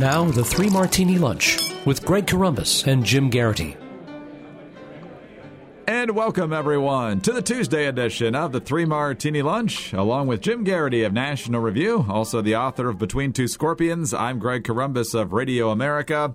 Now, 0.00 0.30
the 0.30 0.44
Three 0.44 0.70
Martini 0.70 1.18
Lunch 1.18 1.58
with 1.84 2.04
Greg 2.04 2.26
Corombos 2.26 2.86
and 2.86 3.04
Jim 3.04 3.30
Geraghty. 3.30 3.76
And 5.88 6.12
welcome, 6.12 6.52
everyone, 6.52 7.20
to 7.22 7.32
the 7.32 7.42
Tuesday 7.42 7.86
edition 7.86 8.36
of 8.36 8.52
the 8.52 8.60
Three 8.60 8.84
Martini 8.84 9.42
Lunch, 9.42 9.92
along 9.92 10.28
with 10.28 10.40
Jim 10.40 10.62
Geraghty 10.62 11.02
of 11.02 11.12
National 11.12 11.60
Review, 11.60 12.06
also 12.08 12.40
the 12.40 12.54
author 12.54 12.88
of 12.88 12.98
Between 12.98 13.32
Two 13.32 13.48
Scorpions. 13.48 14.14
I'm 14.14 14.38
Greg 14.38 14.62
Corombos 14.62 15.20
of 15.20 15.32
Radio 15.32 15.70
America. 15.70 16.32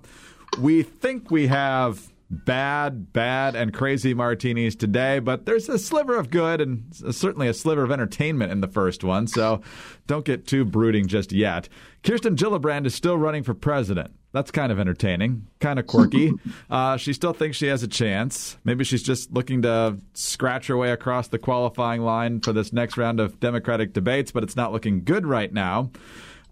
We 0.60 0.82
think 0.82 1.30
we 1.30 1.46
have 1.46 2.12
bad, 2.44 3.12
bad, 3.12 3.54
and 3.54 3.72
crazy 3.72 4.14
martinis 4.14 4.76
today, 4.76 5.18
but 5.18 5.46
there's 5.46 5.68
a 5.68 5.78
sliver 5.78 6.16
of 6.16 6.30
good 6.30 6.60
and 6.60 6.84
certainly 7.10 7.48
a 7.48 7.54
sliver 7.54 7.84
of 7.84 7.90
entertainment 7.90 8.52
in 8.52 8.60
the 8.60 8.68
first 8.68 9.04
one, 9.04 9.26
so 9.26 9.60
don't 10.06 10.24
get 10.24 10.46
too 10.46 10.64
brooding 10.64 11.06
just 11.06 11.32
yet. 11.32 11.68
Kirsten 12.02 12.36
Gillibrand 12.36 12.86
is 12.86 12.94
still 12.94 13.16
running 13.16 13.42
for 13.42 13.54
president. 13.54 14.12
That's 14.32 14.50
kind 14.50 14.72
of 14.72 14.80
entertaining, 14.80 15.46
kind 15.60 15.78
of 15.78 15.86
quirky. 15.86 16.32
Uh, 16.70 16.96
she 16.96 17.12
still 17.12 17.32
thinks 17.32 17.56
she 17.56 17.66
has 17.66 17.82
a 17.82 17.88
chance. 17.88 18.56
Maybe 18.64 18.84
she's 18.84 19.02
just 19.02 19.32
looking 19.32 19.62
to 19.62 19.98
scratch 20.14 20.66
her 20.66 20.76
way 20.76 20.90
across 20.90 21.28
the 21.28 21.38
qualifying 21.38 22.02
line 22.02 22.40
for 22.40 22.52
this 22.52 22.72
next 22.72 22.96
round 22.96 23.20
of 23.20 23.38
Democratic 23.38 23.92
debates, 23.92 24.32
but 24.32 24.42
it's 24.42 24.56
not 24.56 24.72
looking 24.72 25.04
good 25.04 25.26
right 25.26 25.52
now. 25.52 25.90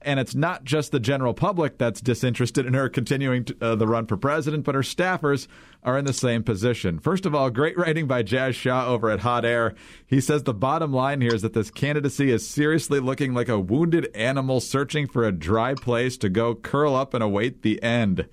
And 0.05 0.21
it's 0.21 0.35
not 0.35 0.65
just 0.65 0.93
the 0.93 1.01
general 1.01 1.35
public 1.35 1.79
that's 1.79 2.01
disinterested 2.01 2.67
in 2.67 2.75
her 2.75 2.89
continuing 2.89 3.45
to, 3.45 3.57
uh, 3.61 3.75
the 3.75 3.87
run 3.87 4.07
for 4.07 4.17
president, 4.17 4.65
but 4.65 4.75
her 4.75 4.83
staffers 4.83 5.47
are 5.83 5.99
in 5.99 6.05
the 6.05 6.13
same 6.13 6.43
position. 6.43 6.99
First 6.99 7.27
of 7.27 7.35
all, 7.35 7.51
great 7.51 7.77
writing 7.77 8.07
by 8.07 8.23
Jazz 8.23 8.55
Shaw 8.57 8.87
over 8.87 9.11
at 9.11 9.21
Hot 9.21 9.45
Air. 9.45 9.75
He 10.07 10.21
says 10.21 10.43
the 10.43 10.55
bottom 10.55 10.93
line 10.93 11.21
here 11.21 11.35
is 11.35 11.43
that 11.43 11.55
this 11.55 11.71
candidacy 11.71 12.31
is 12.31 12.49
seriously 12.49 13.01
looking 13.01 13.35
like 13.35 13.49
a 13.49 13.59
wounded 13.59 14.11
animal 14.15 14.61
searching 14.61 15.07
for 15.07 15.25
a 15.25 15.33
dry 15.33 15.75
place 15.75 16.17
to 16.19 16.29
go 16.29 16.55
curl 16.55 16.95
up 16.95 17.15
and 17.15 17.23
await 17.23 17.63
the 17.63 17.83
end. 17.83 18.29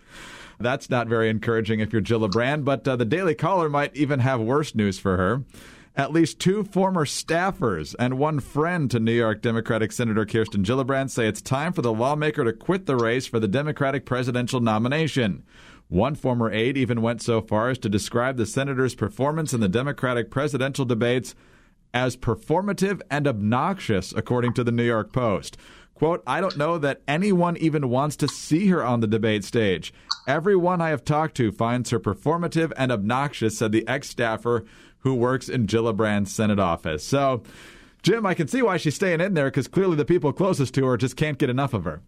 That's 0.60 0.90
not 0.90 1.08
very 1.08 1.30
encouraging 1.30 1.80
if 1.80 1.94
you're 1.94 2.02
Gillibrand, 2.02 2.66
but 2.66 2.88
uh, 2.88 2.98
the 2.98 3.06
Daily 3.06 3.34
Caller 3.34 3.70
might 3.70 3.96
even 3.96 4.20
have 4.20 4.42
worse 4.42 4.76
news 4.76 5.00
for 5.00 5.16
her. 5.16 5.44
At 6.00 6.14
least 6.14 6.40
two 6.40 6.64
former 6.64 7.04
staffers 7.04 7.94
and 8.00 8.18
one 8.18 8.40
friend 8.40 8.90
to 8.90 9.02
New 9.02 9.12
York 9.12 9.42
Democratic 9.42 9.92
Senator 9.92 10.26
Kirsten 10.26 10.64
Gillibrand 10.64 11.10
say 11.10 11.28
it's 11.28 11.42
time 11.42 11.74
for 11.74 11.82
the 11.82 11.92
lawmaker 11.92 12.46
to 12.46 12.54
quit 12.54 12.86
the 12.86 12.96
race 12.96 13.26
for 13.26 13.38
the 13.38 13.50
Democratic 13.50 14.06
presidential 14.06 14.62
nomination. 14.62 15.44
One 15.90 16.16
former 16.16 16.50
aide 16.54 16.78
even 16.78 17.02
went 17.02 17.22
so 17.22 17.42
far 17.42 17.70
as 17.70 17.78
to 17.80 17.90
describe 17.90 18.38
the 18.38 18.46
senator's 18.46 18.96
performance 18.96 19.54
in 19.54 19.60
the 19.60 19.68
Democratic 19.68 20.32
presidential 20.32 20.86
debates 20.86 21.36
as 21.94 22.16
performative 22.16 23.02
and 23.12 23.28
obnoxious, 23.28 24.14
according 24.14 24.54
to 24.54 24.64
the 24.64 24.72
New 24.72 24.86
York 24.86 25.12
Post. 25.12 25.58
Quote, 25.96 26.24
I 26.26 26.40
don't 26.40 26.56
know 26.56 26.78
that 26.78 27.02
anyone 27.10 27.58
even 27.58 27.90
wants 27.90 28.16
to 28.16 28.30
see 28.30 28.68
her 28.68 28.82
on 28.82 29.02
the 29.02 29.08
debate 29.08 29.44
stage. 29.44 29.94
Everyone 30.30 30.80
I 30.80 30.92
have 30.92 31.04
talked 31.04 31.36
to 31.36 31.52
finds 31.52 31.90
her 31.90 32.00
performative 32.00 32.72
and 32.78 32.90
obnoxious, 32.90 33.58
said 33.58 33.74
the 33.74 33.86
ex 33.86 34.08
staffer 34.08 34.64
who 35.00 35.16
works 35.16 35.50
in 35.50 35.68
Gillibrand's 35.68 36.34
Senate 36.34 36.60
office. 36.60 37.04
So, 37.04 37.44
Jim, 38.04 38.26
I 38.26 38.34
can 38.34 38.48
see 38.48 38.62
why 38.62 38.78
she's 38.78 38.96
staying 38.96 39.22
in 39.22 39.34
there 39.34 39.46
because 39.46 39.68
clearly 39.68 39.96
the 39.96 40.06
people 40.06 40.32
closest 40.34 40.74
to 40.76 40.86
her 40.86 40.98
just 40.98 41.16
can't 41.16 41.38
get 41.38 41.50
enough 41.50 41.74
of 41.74 41.86
her. 41.86 42.02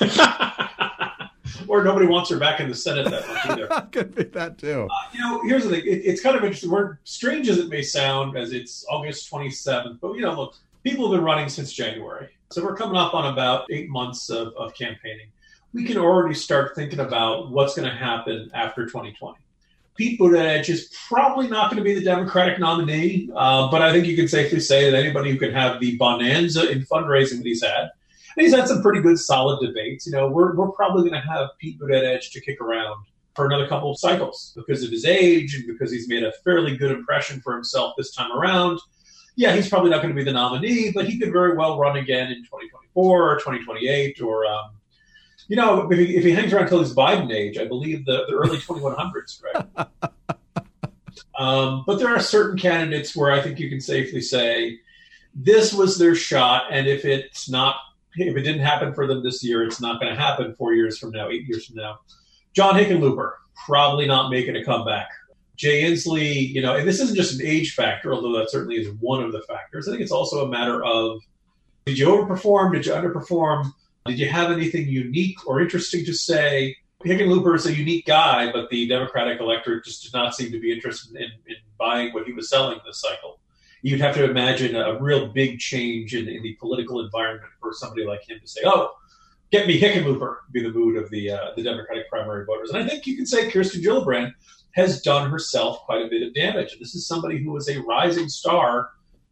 or 1.68 1.82
nobody 1.82 2.06
wants 2.06 2.30
her 2.30 2.38
back 2.38 2.60
in 2.60 2.68
the 2.68 2.74
Senate 2.74 3.10
that 3.10 3.26
much 3.26 3.46
either. 3.46 3.66
Could 3.92 4.14
be 4.14 4.24
that 4.24 4.58
too. 4.58 4.88
Uh, 4.90 5.10
you 5.12 5.20
know, 5.20 5.42
here's 5.42 5.64
the 5.64 5.70
thing. 5.70 5.80
It, 5.80 6.02
it's 6.04 6.20
kind 6.20 6.36
of 6.36 6.44
interesting. 6.44 6.70
We're 6.70 6.98
strange 7.04 7.48
as 7.48 7.58
it 7.58 7.68
may 7.68 7.82
sound, 7.82 8.36
as 8.36 8.52
it's 8.52 8.84
August 8.88 9.30
27th, 9.30 9.98
but 10.00 10.14
you 10.14 10.22
know, 10.22 10.34
look, 10.34 10.56
people 10.82 11.10
have 11.10 11.18
been 11.18 11.24
running 11.24 11.48
since 11.48 11.72
January, 11.72 12.28
so 12.50 12.62
we're 12.62 12.76
coming 12.76 12.96
up 12.96 13.14
on 13.14 13.32
about 13.32 13.66
eight 13.70 13.88
months 13.88 14.30
of, 14.30 14.54
of 14.56 14.74
campaigning. 14.74 15.26
We 15.72 15.84
can 15.84 15.98
already 15.98 16.34
start 16.34 16.76
thinking 16.76 17.00
about 17.00 17.50
what's 17.50 17.74
going 17.74 17.88
to 17.88 17.94
happen 17.94 18.50
after 18.54 18.86
2020. 18.86 19.36
Pete 19.96 20.18
Buttigieg 20.18 20.68
is 20.68 20.92
probably 21.08 21.46
not 21.48 21.70
going 21.70 21.78
to 21.78 21.84
be 21.84 21.94
the 21.94 22.04
Democratic 22.04 22.58
nominee, 22.58 23.30
uh, 23.34 23.70
but 23.70 23.80
I 23.80 23.92
think 23.92 24.06
you 24.06 24.16
can 24.16 24.26
safely 24.26 24.58
say 24.58 24.90
that 24.90 24.98
anybody 24.98 25.30
who 25.30 25.38
can 25.38 25.52
have 25.52 25.80
the 25.80 25.96
bonanza 25.96 26.68
in 26.70 26.82
fundraising 26.82 27.38
that 27.38 27.46
he's 27.46 27.62
had, 27.62 27.90
and 28.36 28.44
he's 28.44 28.54
had 28.54 28.66
some 28.66 28.82
pretty 28.82 29.00
good, 29.00 29.18
solid 29.18 29.64
debates. 29.64 30.06
You 30.06 30.12
know, 30.12 30.28
we're 30.28 30.54
we're 30.56 30.72
probably 30.72 31.08
going 31.08 31.22
to 31.22 31.28
have 31.28 31.50
Pete 31.60 31.78
Buttigieg 31.78 32.32
to 32.32 32.40
kick 32.40 32.60
around 32.60 33.04
for 33.34 33.46
another 33.46 33.68
couple 33.68 33.90
of 33.90 33.98
cycles 33.98 34.52
because 34.56 34.82
of 34.82 34.90
his 34.90 35.04
age 35.04 35.54
and 35.54 35.66
because 35.66 35.92
he's 35.92 36.08
made 36.08 36.22
a 36.22 36.32
fairly 36.44 36.76
good 36.76 36.90
impression 36.90 37.40
for 37.40 37.52
himself 37.52 37.94
this 37.96 38.12
time 38.12 38.32
around. 38.32 38.80
Yeah, 39.36 39.54
he's 39.54 39.68
probably 39.68 39.90
not 39.90 40.02
going 40.02 40.14
to 40.14 40.18
be 40.18 40.24
the 40.24 40.32
nominee, 40.32 40.92
but 40.92 41.08
he 41.08 41.18
could 41.18 41.32
very 41.32 41.56
well 41.56 41.78
run 41.78 41.96
again 41.96 42.30
in 42.30 42.44
2024 42.44 43.30
or 43.30 43.36
2028 43.36 44.20
or 44.20 44.46
um, 44.46 44.70
you 45.48 45.56
know, 45.56 45.90
if 45.90 45.98
he, 45.98 46.16
if 46.16 46.24
he 46.24 46.32
hangs 46.32 46.52
around 46.52 46.64
until 46.64 46.80
his 46.80 46.94
Biden 46.94 47.32
age, 47.32 47.58
I 47.58 47.66
believe 47.66 48.04
the, 48.04 48.24
the 48.28 48.34
early 48.34 48.58
2100s, 48.58 49.42
right? 49.42 49.86
um, 51.38 51.84
but 51.86 51.98
there 51.98 52.08
are 52.08 52.20
certain 52.20 52.58
candidates 52.58 53.14
where 53.14 53.30
I 53.30 53.40
think 53.40 53.58
you 53.58 53.68
can 53.68 53.80
safely 53.80 54.20
say 54.20 54.78
this 55.34 55.72
was 55.72 55.98
their 55.98 56.14
shot, 56.14 56.64
and 56.70 56.86
if 56.86 57.04
it's 57.04 57.48
not, 57.48 57.76
if 58.16 58.36
it 58.36 58.42
didn't 58.42 58.62
happen 58.62 58.94
for 58.94 59.06
them 59.06 59.22
this 59.22 59.42
year, 59.42 59.64
it's 59.64 59.80
not 59.80 60.00
going 60.00 60.14
to 60.14 60.20
happen 60.20 60.54
four 60.54 60.72
years 60.72 60.98
from 60.98 61.10
now, 61.10 61.28
eight 61.28 61.46
years 61.46 61.66
from 61.66 61.76
now. 61.76 61.98
John 62.54 62.74
Hickenlooper 62.74 63.32
probably 63.66 64.06
not 64.06 64.30
making 64.30 64.56
a 64.56 64.64
comeback. 64.64 65.08
Jay 65.56 65.82
Inslee, 65.82 66.48
you 66.48 66.62
know, 66.62 66.74
and 66.74 66.86
this 66.86 67.00
isn't 67.00 67.16
just 67.16 67.40
an 67.40 67.46
age 67.46 67.74
factor, 67.74 68.12
although 68.12 68.36
that 68.38 68.50
certainly 68.50 68.76
is 68.76 68.92
one 69.00 69.22
of 69.22 69.32
the 69.32 69.42
factors. 69.42 69.86
I 69.86 69.92
think 69.92 70.02
it's 70.02 70.12
also 70.12 70.44
a 70.44 70.48
matter 70.48 70.84
of 70.84 71.20
did 71.84 71.98
you 71.98 72.06
overperform? 72.06 72.72
Did 72.72 72.86
you 72.86 72.92
underperform? 72.92 73.72
Did 74.06 74.18
you 74.18 74.28
have 74.28 74.52
anything 74.52 74.86
unique 74.86 75.46
or 75.46 75.62
interesting 75.62 76.04
to 76.04 76.12
say? 76.12 76.76
Hickenlooper 77.06 77.56
is 77.56 77.64
a 77.64 77.74
unique 77.74 78.04
guy, 78.04 78.52
but 78.52 78.68
the 78.68 78.86
Democratic 78.86 79.40
electorate 79.40 79.82
just 79.84 80.02
did 80.02 80.12
not 80.12 80.34
seem 80.34 80.52
to 80.52 80.60
be 80.60 80.70
interested 80.70 81.16
in, 81.16 81.30
in 81.46 81.56
buying 81.78 82.12
what 82.12 82.26
he 82.26 82.34
was 82.34 82.50
selling 82.50 82.78
this 82.84 83.00
cycle. 83.00 83.40
You'd 83.80 84.02
have 84.02 84.14
to 84.16 84.28
imagine 84.28 84.76
a 84.76 85.00
real 85.00 85.28
big 85.28 85.58
change 85.58 86.14
in, 86.14 86.28
in, 86.28 86.42
the 86.42 86.54
political 86.60 87.02
environment 87.02 87.50
for 87.60 87.72
somebody 87.72 88.04
like 88.04 88.28
him 88.28 88.38
to 88.40 88.46
say, 88.46 88.60
"Oh, 88.66 88.92
get 89.50 89.66
me 89.66 89.80
Hickenlooper," 89.80 90.36
be 90.52 90.62
the 90.62 90.70
mood 90.70 90.96
of 90.96 91.08
the 91.08 91.30
uh, 91.30 91.50
the 91.56 91.62
Democratic 91.62 92.08
primary 92.10 92.44
voters. 92.44 92.70
And 92.70 92.82
I 92.82 92.86
think 92.86 93.06
you 93.06 93.16
can 93.16 93.24
say 93.24 93.50
Kirsten 93.50 93.82
Gillibrand 93.82 94.34
has 94.72 95.00
done 95.00 95.30
herself 95.30 95.80
quite 95.86 96.04
a 96.04 96.08
bit 96.08 96.22
of 96.22 96.34
damage. 96.34 96.78
This 96.78 96.94
is 96.94 97.06
somebody 97.06 97.42
who 97.42 97.52
was 97.52 97.70
a 97.70 97.80
rising 97.80 98.28
star 98.28 98.90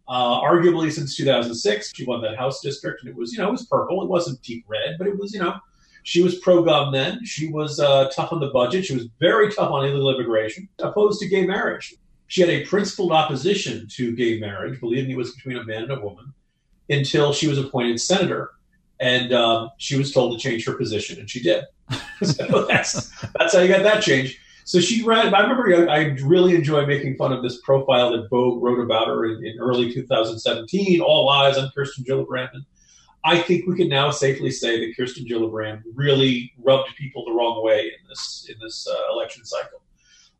uh, 0.08 0.40
arguably, 0.40 0.92
since 0.92 1.16
2006, 1.16 1.92
she 1.94 2.04
won 2.04 2.20
that 2.22 2.36
House 2.36 2.60
district, 2.60 3.02
and 3.02 3.10
it 3.10 3.16
was, 3.16 3.32
you 3.32 3.38
know, 3.38 3.48
it 3.48 3.52
was 3.52 3.66
purple. 3.66 4.02
It 4.02 4.08
wasn't 4.08 4.42
deep 4.42 4.64
red, 4.68 4.96
but 4.98 5.06
it 5.06 5.18
was, 5.18 5.32
you 5.32 5.40
know, 5.40 5.54
she 6.02 6.22
was 6.22 6.36
pro-gun 6.36 6.92
then. 6.92 7.24
She 7.24 7.48
was 7.48 7.78
uh, 7.78 8.10
tough 8.10 8.32
on 8.32 8.40
the 8.40 8.48
budget. 8.48 8.84
She 8.84 8.94
was 8.94 9.06
very 9.20 9.52
tough 9.52 9.70
on 9.70 9.84
illegal 9.84 10.14
immigration, 10.14 10.68
opposed 10.80 11.20
to 11.20 11.28
gay 11.28 11.46
marriage. 11.46 11.94
She 12.26 12.40
had 12.40 12.50
a 12.50 12.64
principled 12.64 13.12
opposition 13.12 13.86
to 13.92 14.16
gay 14.16 14.40
marriage, 14.40 14.80
believing 14.80 15.10
it 15.10 15.16
was 15.16 15.34
between 15.34 15.58
a 15.58 15.64
man 15.64 15.84
and 15.84 15.92
a 15.92 16.00
woman, 16.00 16.32
until 16.88 17.32
she 17.32 17.46
was 17.46 17.58
appointed 17.58 18.00
senator, 18.00 18.52
and 18.98 19.32
um, 19.32 19.70
she 19.78 19.96
was 19.96 20.12
told 20.12 20.38
to 20.38 20.42
change 20.42 20.64
her 20.66 20.74
position, 20.74 21.20
and 21.20 21.30
she 21.30 21.42
did. 21.42 21.64
so 22.22 22.66
that's 22.66 23.10
that's 23.34 23.54
how 23.54 23.60
you 23.60 23.68
got 23.68 23.82
that 23.82 24.02
change. 24.02 24.40
So 24.64 24.80
she 24.80 25.02
read. 25.04 25.34
I 25.34 25.40
remember 25.42 25.90
I, 25.90 25.94
I, 25.94 26.04
really 26.22 26.54
enjoy 26.54 26.86
making 26.86 27.16
fun 27.16 27.32
of 27.32 27.42
this 27.42 27.60
profile 27.62 28.12
that 28.12 28.28
Vogue 28.30 28.62
wrote 28.62 28.80
about 28.80 29.08
her 29.08 29.26
in, 29.26 29.44
in 29.44 29.58
early 29.58 29.92
2017. 29.92 31.00
All 31.00 31.28
eyes 31.28 31.58
on 31.58 31.70
Kirsten 31.74 32.04
Gillibrand. 32.04 32.50
And 32.52 32.64
I 33.24 33.38
think 33.38 33.66
we 33.66 33.76
can 33.76 33.88
now 33.88 34.10
safely 34.10 34.50
say 34.50 34.80
that 34.80 34.96
Kirsten 34.96 35.24
Gillibrand 35.26 35.82
really 35.94 36.52
rubbed 36.58 36.94
people 36.96 37.24
the 37.24 37.32
wrong 37.32 37.62
way 37.64 37.86
in 37.86 38.08
this 38.08 38.46
in 38.48 38.56
this 38.60 38.86
uh, 38.88 39.12
election 39.12 39.44
cycle. 39.44 39.82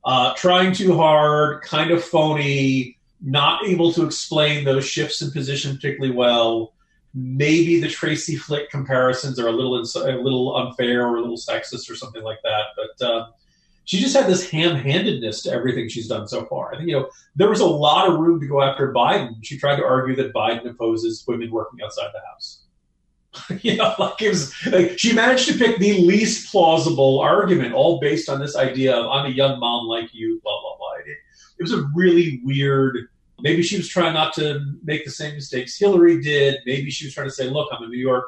Uh, 0.05 0.35
trying 0.35 0.73
too 0.73 0.97
hard, 0.97 1.63
kind 1.63 1.91
of 1.93 2.03
phony, 2.03 2.99
not 3.21 3.65
able 3.65 3.93
to 3.93 4.05
explain 4.05 4.65
those 4.65 4.85
shifts 4.85 5.23
in 5.23 5.31
position 5.31 5.77
particularly 5.77 6.15
well. 6.15 6.75
Maybe 7.15 7.79
the 7.79 7.89
Tracy 7.89 8.37
Flick 8.37 8.71
comparisons 8.71 9.39
are 9.39 9.49
a 9.49 9.53
little 9.53 9.77
a 9.77 10.23
little 10.23 10.57
unfair 10.57 11.07
or 11.07 11.17
a 11.17 11.21
little 11.21 11.37
sexist 11.37 11.91
or 11.91 11.97
something 11.97 12.23
like 12.23 12.39
that, 12.45 12.67
but. 12.77 13.07
Uh, 13.07 13.27
she 13.85 13.99
just 13.99 14.17
had 14.17 14.27
this 14.27 14.49
ham-handedness 14.49 15.43
to 15.43 15.51
everything 15.51 15.89
she's 15.89 16.09
done 16.09 16.29
so 16.29 16.45
far. 16.47 16.73
I 16.73 16.77
think 16.77 16.89
you 16.89 16.97
know 16.99 17.11
there 17.35 17.49
was 17.49 17.61
a 17.61 17.67
lot 17.67 18.09
of 18.09 18.19
room 18.21 18.41
to 18.41 18.47
go 18.47 18.63
after 18.63 18.93
Biden. 18.93 19.37
She 19.43 19.59
tried 19.59 19.77
to 19.77 19.85
argue 19.85 20.17
that 20.17 20.33
Biden 20.33 20.69
opposes 20.69 21.25
women 21.27 21.51
working 21.51 21.81
outside 21.83 22.11
the 22.13 22.21
house. 22.31 22.63
you 23.63 23.77
know, 23.77 23.95
like 23.99 24.21
it 24.21 24.29
was 24.29 24.55
like 24.67 24.99
she 24.99 25.13
managed 25.13 25.49
to 25.49 25.59
pick 25.59 25.79
the 25.79 25.99
least 26.07 26.51
plausible 26.51 27.21
argument, 27.21 27.75
all 27.75 27.99
based 27.99 28.29
on 28.29 28.41
this 28.41 28.57
idea 28.57 28.95
of 28.95 29.07
I'm 29.11 29.27
a 29.27 29.35
young 29.35 29.59
mom 29.59 29.87
like 29.87 30.13
you, 30.13 30.41
blah 30.43 30.61
blah 30.61 30.77
blah. 30.77 30.93
It, 31.07 31.17
it 31.59 31.63
was 31.63 31.73
a 31.73 31.85
really 31.95 32.41
weird. 32.45 33.09
Maybe 33.41 33.63
she 33.63 33.77
was 33.77 33.89
trying 33.89 34.15
not 34.15 34.35
to 34.35 34.61
make 34.85 35.05
the 35.05 35.11
same 35.11 35.35
mistakes 35.35 35.77
Hillary 35.77 36.21
did. 36.21 36.61
Maybe 36.67 36.91
she 36.91 37.07
was 37.07 37.15
trying 37.15 37.29
to 37.29 37.35
say, 37.35 37.49
"Look, 37.49 37.69
I'm 37.73 37.83
a 37.83 37.89
New 37.89 37.99
York 37.99 38.27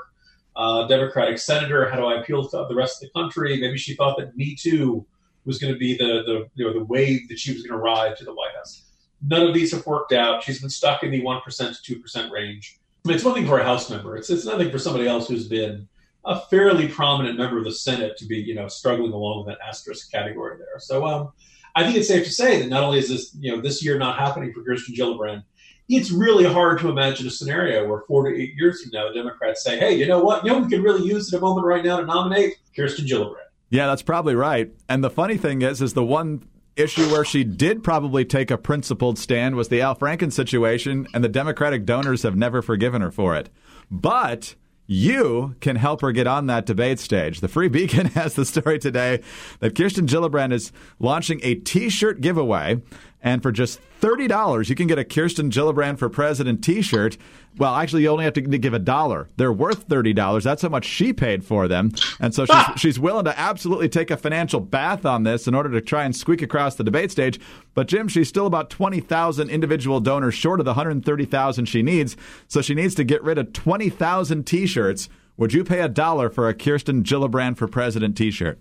uh, 0.56 0.88
Democratic 0.88 1.38
senator. 1.38 1.88
How 1.88 1.96
do 1.96 2.06
I 2.06 2.20
appeal 2.20 2.48
to 2.48 2.66
the 2.68 2.74
rest 2.74 3.02
of 3.02 3.08
the 3.08 3.20
country?" 3.20 3.60
Maybe 3.60 3.76
she 3.76 3.94
thought 3.94 4.16
that 4.18 4.36
Me 4.36 4.56
Too 4.58 5.06
was 5.44 5.58
going 5.58 5.72
to 5.72 5.78
be 5.78 5.96
the, 5.96 6.22
the 6.26 6.48
you 6.54 6.64
know 6.64 6.72
the 6.72 6.84
wave 6.84 7.28
that 7.28 7.38
she 7.38 7.52
was 7.52 7.62
going 7.62 7.78
to 7.78 7.82
ride 7.82 8.16
to 8.16 8.24
the 8.24 8.34
White 8.34 8.54
House. 8.56 8.82
None 9.26 9.46
of 9.46 9.54
these 9.54 9.72
have 9.72 9.86
worked 9.86 10.12
out. 10.12 10.42
She's 10.42 10.60
been 10.60 10.70
stuck 10.70 11.02
in 11.02 11.10
the 11.10 11.22
one 11.22 11.40
percent 11.42 11.76
to 11.76 11.82
two 11.82 12.00
percent 12.00 12.32
range. 12.32 12.78
I 13.04 13.08
mean, 13.08 13.16
it's 13.16 13.24
one 13.24 13.34
thing 13.34 13.46
for 13.46 13.58
a 13.58 13.64
House 13.64 13.90
member. 13.90 14.16
It's 14.16 14.30
it's 14.30 14.46
nothing 14.46 14.70
for 14.70 14.78
somebody 14.78 15.06
else 15.06 15.28
who's 15.28 15.48
been 15.48 15.88
a 16.24 16.40
fairly 16.40 16.88
prominent 16.88 17.38
member 17.38 17.58
of 17.58 17.64
the 17.64 17.72
Senate 17.72 18.16
to 18.16 18.26
be, 18.26 18.38
you 18.38 18.54
know, 18.54 18.68
struggling 18.68 19.12
along 19.12 19.44
with 19.44 19.54
that 19.54 19.66
asterisk 19.66 20.10
category 20.10 20.56
there. 20.56 20.78
So 20.78 21.06
um, 21.06 21.32
I 21.74 21.84
think 21.84 21.96
it's 21.96 22.08
safe 22.08 22.24
to 22.24 22.32
say 22.32 22.62
that 22.62 22.68
not 22.68 22.82
only 22.82 22.98
is 22.98 23.08
this, 23.08 23.34
you 23.38 23.54
know, 23.54 23.60
this 23.60 23.84
year 23.84 23.98
not 23.98 24.18
happening 24.18 24.52
for 24.52 24.62
Kirsten 24.62 24.94
Gillibrand, 24.94 25.44
it's 25.88 26.10
really 26.10 26.44
hard 26.44 26.78
to 26.80 26.88
imagine 26.88 27.26
a 27.26 27.30
scenario 27.30 27.86
where 27.86 28.04
four 28.08 28.28
to 28.28 28.34
eight 28.34 28.54
years 28.56 28.82
from 28.82 28.92
now, 28.92 29.08
the 29.08 29.14
Democrats 29.14 29.62
say, 29.62 29.78
hey, 29.78 29.94
you 29.94 30.06
know 30.06 30.20
what? 30.20 30.44
You 30.44 30.52
know, 30.52 30.58
we 30.60 30.68
could 30.70 30.82
really 30.82 31.06
use 31.06 31.32
at 31.32 31.38
a 31.38 31.40
moment 31.40 31.66
right 31.66 31.84
now 31.84 31.98
to 31.98 32.06
nominate 32.06 32.54
Kirsten 32.74 33.06
Gillibrand. 33.06 33.43
Yeah, 33.74 33.88
that's 33.88 34.02
probably 34.02 34.36
right. 34.36 34.72
And 34.88 35.02
the 35.02 35.10
funny 35.10 35.36
thing 35.36 35.62
is, 35.62 35.82
is 35.82 35.94
the 35.94 36.04
one 36.04 36.44
issue 36.76 37.10
where 37.10 37.24
she 37.24 37.42
did 37.42 37.82
probably 37.82 38.24
take 38.24 38.52
a 38.52 38.56
principled 38.56 39.18
stand 39.18 39.56
was 39.56 39.66
the 39.66 39.80
Al 39.80 39.96
Franken 39.96 40.32
situation, 40.32 41.08
and 41.12 41.24
the 41.24 41.28
Democratic 41.28 41.84
donors 41.84 42.22
have 42.22 42.36
never 42.36 42.62
forgiven 42.62 43.02
her 43.02 43.10
for 43.10 43.34
it. 43.34 43.50
But 43.90 44.54
you 44.86 45.56
can 45.58 45.74
help 45.74 46.02
her 46.02 46.12
get 46.12 46.28
on 46.28 46.46
that 46.46 46.66
debate 46.66 47.00
stage. 47.00 47.40
The 47.40 47.48
Free 47.48 47.66
Beacon 47.66 48.06
has 48.14 48.34
the 48.34 48.44
story 48.44 48.78
today 48.78 49.22
that 49.58 49.74
Kirsten 49.74 50.06
Gillibrand 50.06 50.52
is 50.52 50.70
launching 51.00 51.40
a 51.42 51.56
t 51.56 51.88
shirt 51.88 52.20
giveaway. 52.20 52.80
And 53.24 53.42
for 53.42 53.50
just 53.50 53.80
$30, 54.02 54.68
you 54.68 54.74
can 54.74 54.86
get 54.86 54.98
a 54.98 55.04
Kirsten 55.04 55.50
Gillibrand 55.50 55.98
for 55.98 56.10
President 56.10 56.62
t 56.62 56.82
shirt. 56.82 57.16
Well, 57.56 57.74
actually, 57.74 58.02
you 58.02 58.08
only 58.08 58.24
have 58.24 58.34
to 58.34 58.42
give 58.42 58.74
a 58.74 58.78
dollar. 58.78 59.30
They're 59.38 59.52
worth 59.52 59.88
$30. 59.88 60.42
That's 60.42 60.60
how 60.60 60.68
much 60.68 60.84
she 60.84 61.14
paid 61.14 61.42
for 61.42 61.66
them. 61.66 61.92
And 62.20 62.34
so 62.34 62.44
she's, 62.44 62.54
ah! 62.54 62.74
she's 62.76 63.00
willing 63.00 63.24
to 63.24 63.38
absolutely 63.38 63.88
take 63.88 64.10
a 64.10 64.18
financial 64.18 64.60
bath 64.60 65.06
on 65.06 65.22
this 65.22 65.48
in 65.48 65.54
order 65.54 65.70
to 65.70 65.80
try 65.80 66.04
and 66.04 66.14
squeak 66.14 66.42
across 66.42 66.74
the 66.74 66.84
debate 66.84 67.10
stage. 67.10 67.40
But, 67.72 67.88
Jim, 67.88 68.08
she's 68.08 68.28
still 68.28 68.46
about 68.46 68.68
20,000 68.68 69.48
individual 69.48 70.00
donors 70.00 70.34
short 70.34 70.60
of 70.60 70.66
the 70.66 70.72
130,000 70.72 71.64
she 71.64 71.80
needs. 71.80 72.18
So 72.46 72.60
she 72.60 72.74
needs 72.74 72.94
to 72.96 73.04
get 73.04 73.22
rid 73.22 73.38
of 73.38 73.54
20,000 73.54 74.44
t 74.44 74.66
shirts. 74.66 75.08
Would 75.38 75.54
you 75.54 75.64
pay 75.64 75.80
a 75.80 75.88
dollar 75.88 76.28
for 76.28 76.48
a 76.48 76.54
Kirsten 76.54 77.02
Gillibrand 77.02 77.56
for 77.56 77.68
President 77.68 78.18
t 78.18 78.30
shirt? 78.30 78.58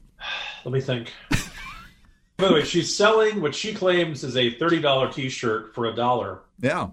Let 0.63 0.73
me 0.73 0.79
think. 0.79 1.11
By 2.37 2.47
the 2.47 2.53
way, 2.55 2.63
she's 2.63 2.95
selling 2.95 3.41
what 3.41 3.53
she 3.55 3.73
claims 3.73 4.23
is 4.23 4.35
a 4.35 4.51
thirty-dollar 4.51 5.11
T-shirt 5.11 5.75
for 5.75 5.85
a 5.85 5.95
dollar. 5.95 6.41
Yeah. 6.59 6.89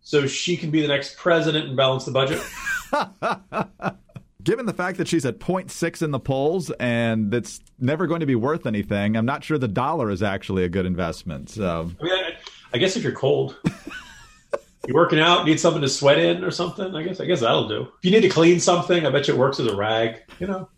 So 0.00 0.26
she 0.26 0.56
can 0.56 0.70
be 0.70 0.80
the 0.80 0.88
next 0.88 1.16
president 1.18 1.68
and 1.68 1.76
balance 1.76 2.04
the 2.04 2.12
budget. 2.12 2.42
Given 4.42 4.66
the 4.66 4.72
fact 4.72 4.98
that 4.98 5.08
she's 5.08 5.26
at 5.26 5.40
0.6 5.40 6.02
in 6.02 6.10
the 6.10 6.20
polls 6.20 6.70
and 6.80 7.34
it's 7.34 7.60
never 7.78 8.06
going 8.06 8.20
to 8.20 8.26
be 8.26 8.34
worth 8.34 8.66
anything, 8.66 9.16
I'm 9.16 9.26
not 9.26 9.44
sure 9.44 9.58
the 9.58 9.68
dollar 9.68 10.10
is 10.10 10.22
actually 10.22 10.64
a 10.64 10.68
good 10.68 10.86
investment. 10.86 11.50
So, 11.50 11.90
I 12.00 12.02
mean, 12.02 12.12
I, 12.12 12.32
I 12.72 12.78
guess 12.78 12.96
if 12.96 13.02
you're 13.02 13.12
cold, 13.12 13.56
you're 14.86 14.96
working 14.96 15.20
out, 15.20 15.44
need 15.44 15.60
something 15.60 15.82
to 15.82 15.88
sweat 15.88 16.18
in 16.18 16.44
or 16.44 16.50
something. 16.50 16.94
I 16.94 17.02
guess 17.02 17.20
I 17.20 17.26
guess 17.26 17.40
that'll 17.40 17.68
do. 17.68 17.82
If 17.82 18.04
you 18.04 18.10
need 18.10 18.22
to 18.22 18.28
clean 18.28 18.60
something, 18.60 19.04
I 19.04 19.10
bet 19.10 19.28
you 19.28 19.34
it 19.34 19.38
works 19.38 19.60
as 19.60 19.66
a 19.66 19.76
rag. 19.76 20.22
You 20.38 20.46
know, 20.46 20.68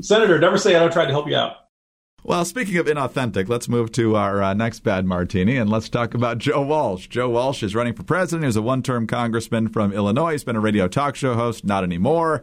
Senator, 0.00 0.38
never 0.40 0.58
say 0.58 0.74
I 0.74 0.80
don't 0.80 0.92
try 0.92 1.04
to 1.04 1.12
help 1.12 1.28
you 1.28 1.36
out. 1.36 1.67
Well, 2.24 2.44
speaking 2.44 2.76
of 2.76 2.86
inauthentic, 2.86 3.48
let's 3.48 3.68
move 3.68 3.92
to 3.92 4.16
our 4.16 4.42
uh, 4.42 4.52
next 4.52 4.80
bad 4.80 5.06
martini 5.06 5.56
and 5.56 5.70
let's 5.70 5.88
talk 5.88 6.14
about 6.14 6.38
Joe 6.38 6.62
Walsh. 6.62 7.06
Joe 7.06 7.30
Walsh 7.30 7.62
is 7.62 7.76
running 7.76 7.94
for 7.94 8.02
president. 8.02 8.44
He's 8.44 8.56
a 8.56 8.62
one 8.62 8.82
term 8.82 9.06
congressman 9.06 9.68
from 9.68 9.92
Illinois. 9.92 10.32
He's 10.32 10.42
been 10.42 10.56
a 10.56 10.60
radio 10.60 10.88
talk 10.88 11.14
show 11.14 11.34
host, 11.34 11.64
not 11.64 11.84
anymore. 11.84 12.42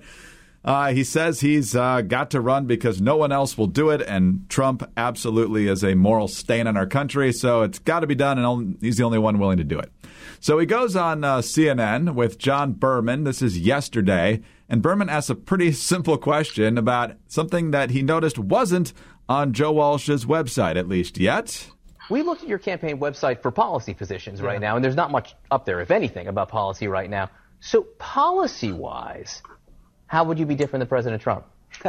Uh, 0.64 0.92
he 0.94 1.04
says 1.04 1.42
he's 1.42 1.76
uh, 1.76 2.02
got 2.02 2.32
to 2.32 2.42
run 2.42 2.66
because 2.66 3.00
no 3.00 3.16
one 3.18 3.32
else 3.32 3.56
will 3.56 3.68
do 3.68 3.92
it, 3.92 4.02
and 4.02 4.50
Trump 4.50 4.90
absolutely 4.98 5.68
is 5.68 5.84
a 5.84 5.94
moral 5.94 6.28
stain 6.28 6.66
on 6.66 6.76
our 6.76 6.88
country, 6.88 7.32
so 7.32 7.62
it's 7.62 7.78
got 7.78 8.00
to 8.00 8.08
be 8.08 8.16
done, 8.16 8.40
and 8.40 8.78
he's 8.82 8.98
the 8.98 9.04
only 9.04 9.20
one 9.20 9.38
willing 9.38 9.58
to 9.58 9.64
do 9.64 9.78
it. 9.78 9.92
So 10.40 10.58
he 10.58 10.66
goes 10.66 10.96
on 10.96 11.24
uh, 11.24 11.38
CNN 11.40 12.16
with 12.16 12.40
John 12.40 12.74
Berman. 12.74 13.26
This 13.26 13.44
is 13.44 13.60
yesterday, 13.60 14.42
and 14.68 14.82
Berman 14.82 15.08
asks 15.08 15.30
a 15.30 15.36
pretty 15.36 15.72
simple 15.74 16.18
question 16.18 16.80
about 16.80 17.16
something 17.28 17.70
that 17.70 17.92
he 17.92 18.02
noticed 18.02 18.40
wasn't 18.40 18.92
on 19.28 19.54
Joe 19.54 19.72
Walsh's 19.72 20.26
website, 20.26 20.76
at 20.76 20.88
least 20.88 21.18
yet. 21.18 21.70
We 22.10 22.22
looked 22.22 22.44
at 22.44 22.50
your 22.50 22.60
campaign 22.60 23.00
website 23.00 23.42
for 23.42 23.50
policy 23.50 23.94
positions 23.94 24.42
right 24.42 24.62
now, 24.62 24.76
and 24.76 24.86
there's 24.86 24.96
not 24.96 25.12
much 25.12 25.36
up 25.50 25.66
there, 25.66 25.82
if 25.82 25.90
anything, 25.90 26.28
about 26.28 26.50
policy 26.50 26.88
right 26.88 27.10
now. 27.10 27.32
So, 27.62 27.82
policy 27.98 28.72
wise, 28.72 29.42
how 30.06 30.26
would 30.26 30.38
you 30.38 30.46
be 30.46 30.54
different 30.54 30.82
than 30.82 30.88
President 30.88 31.24
Trump? 31.24 31.46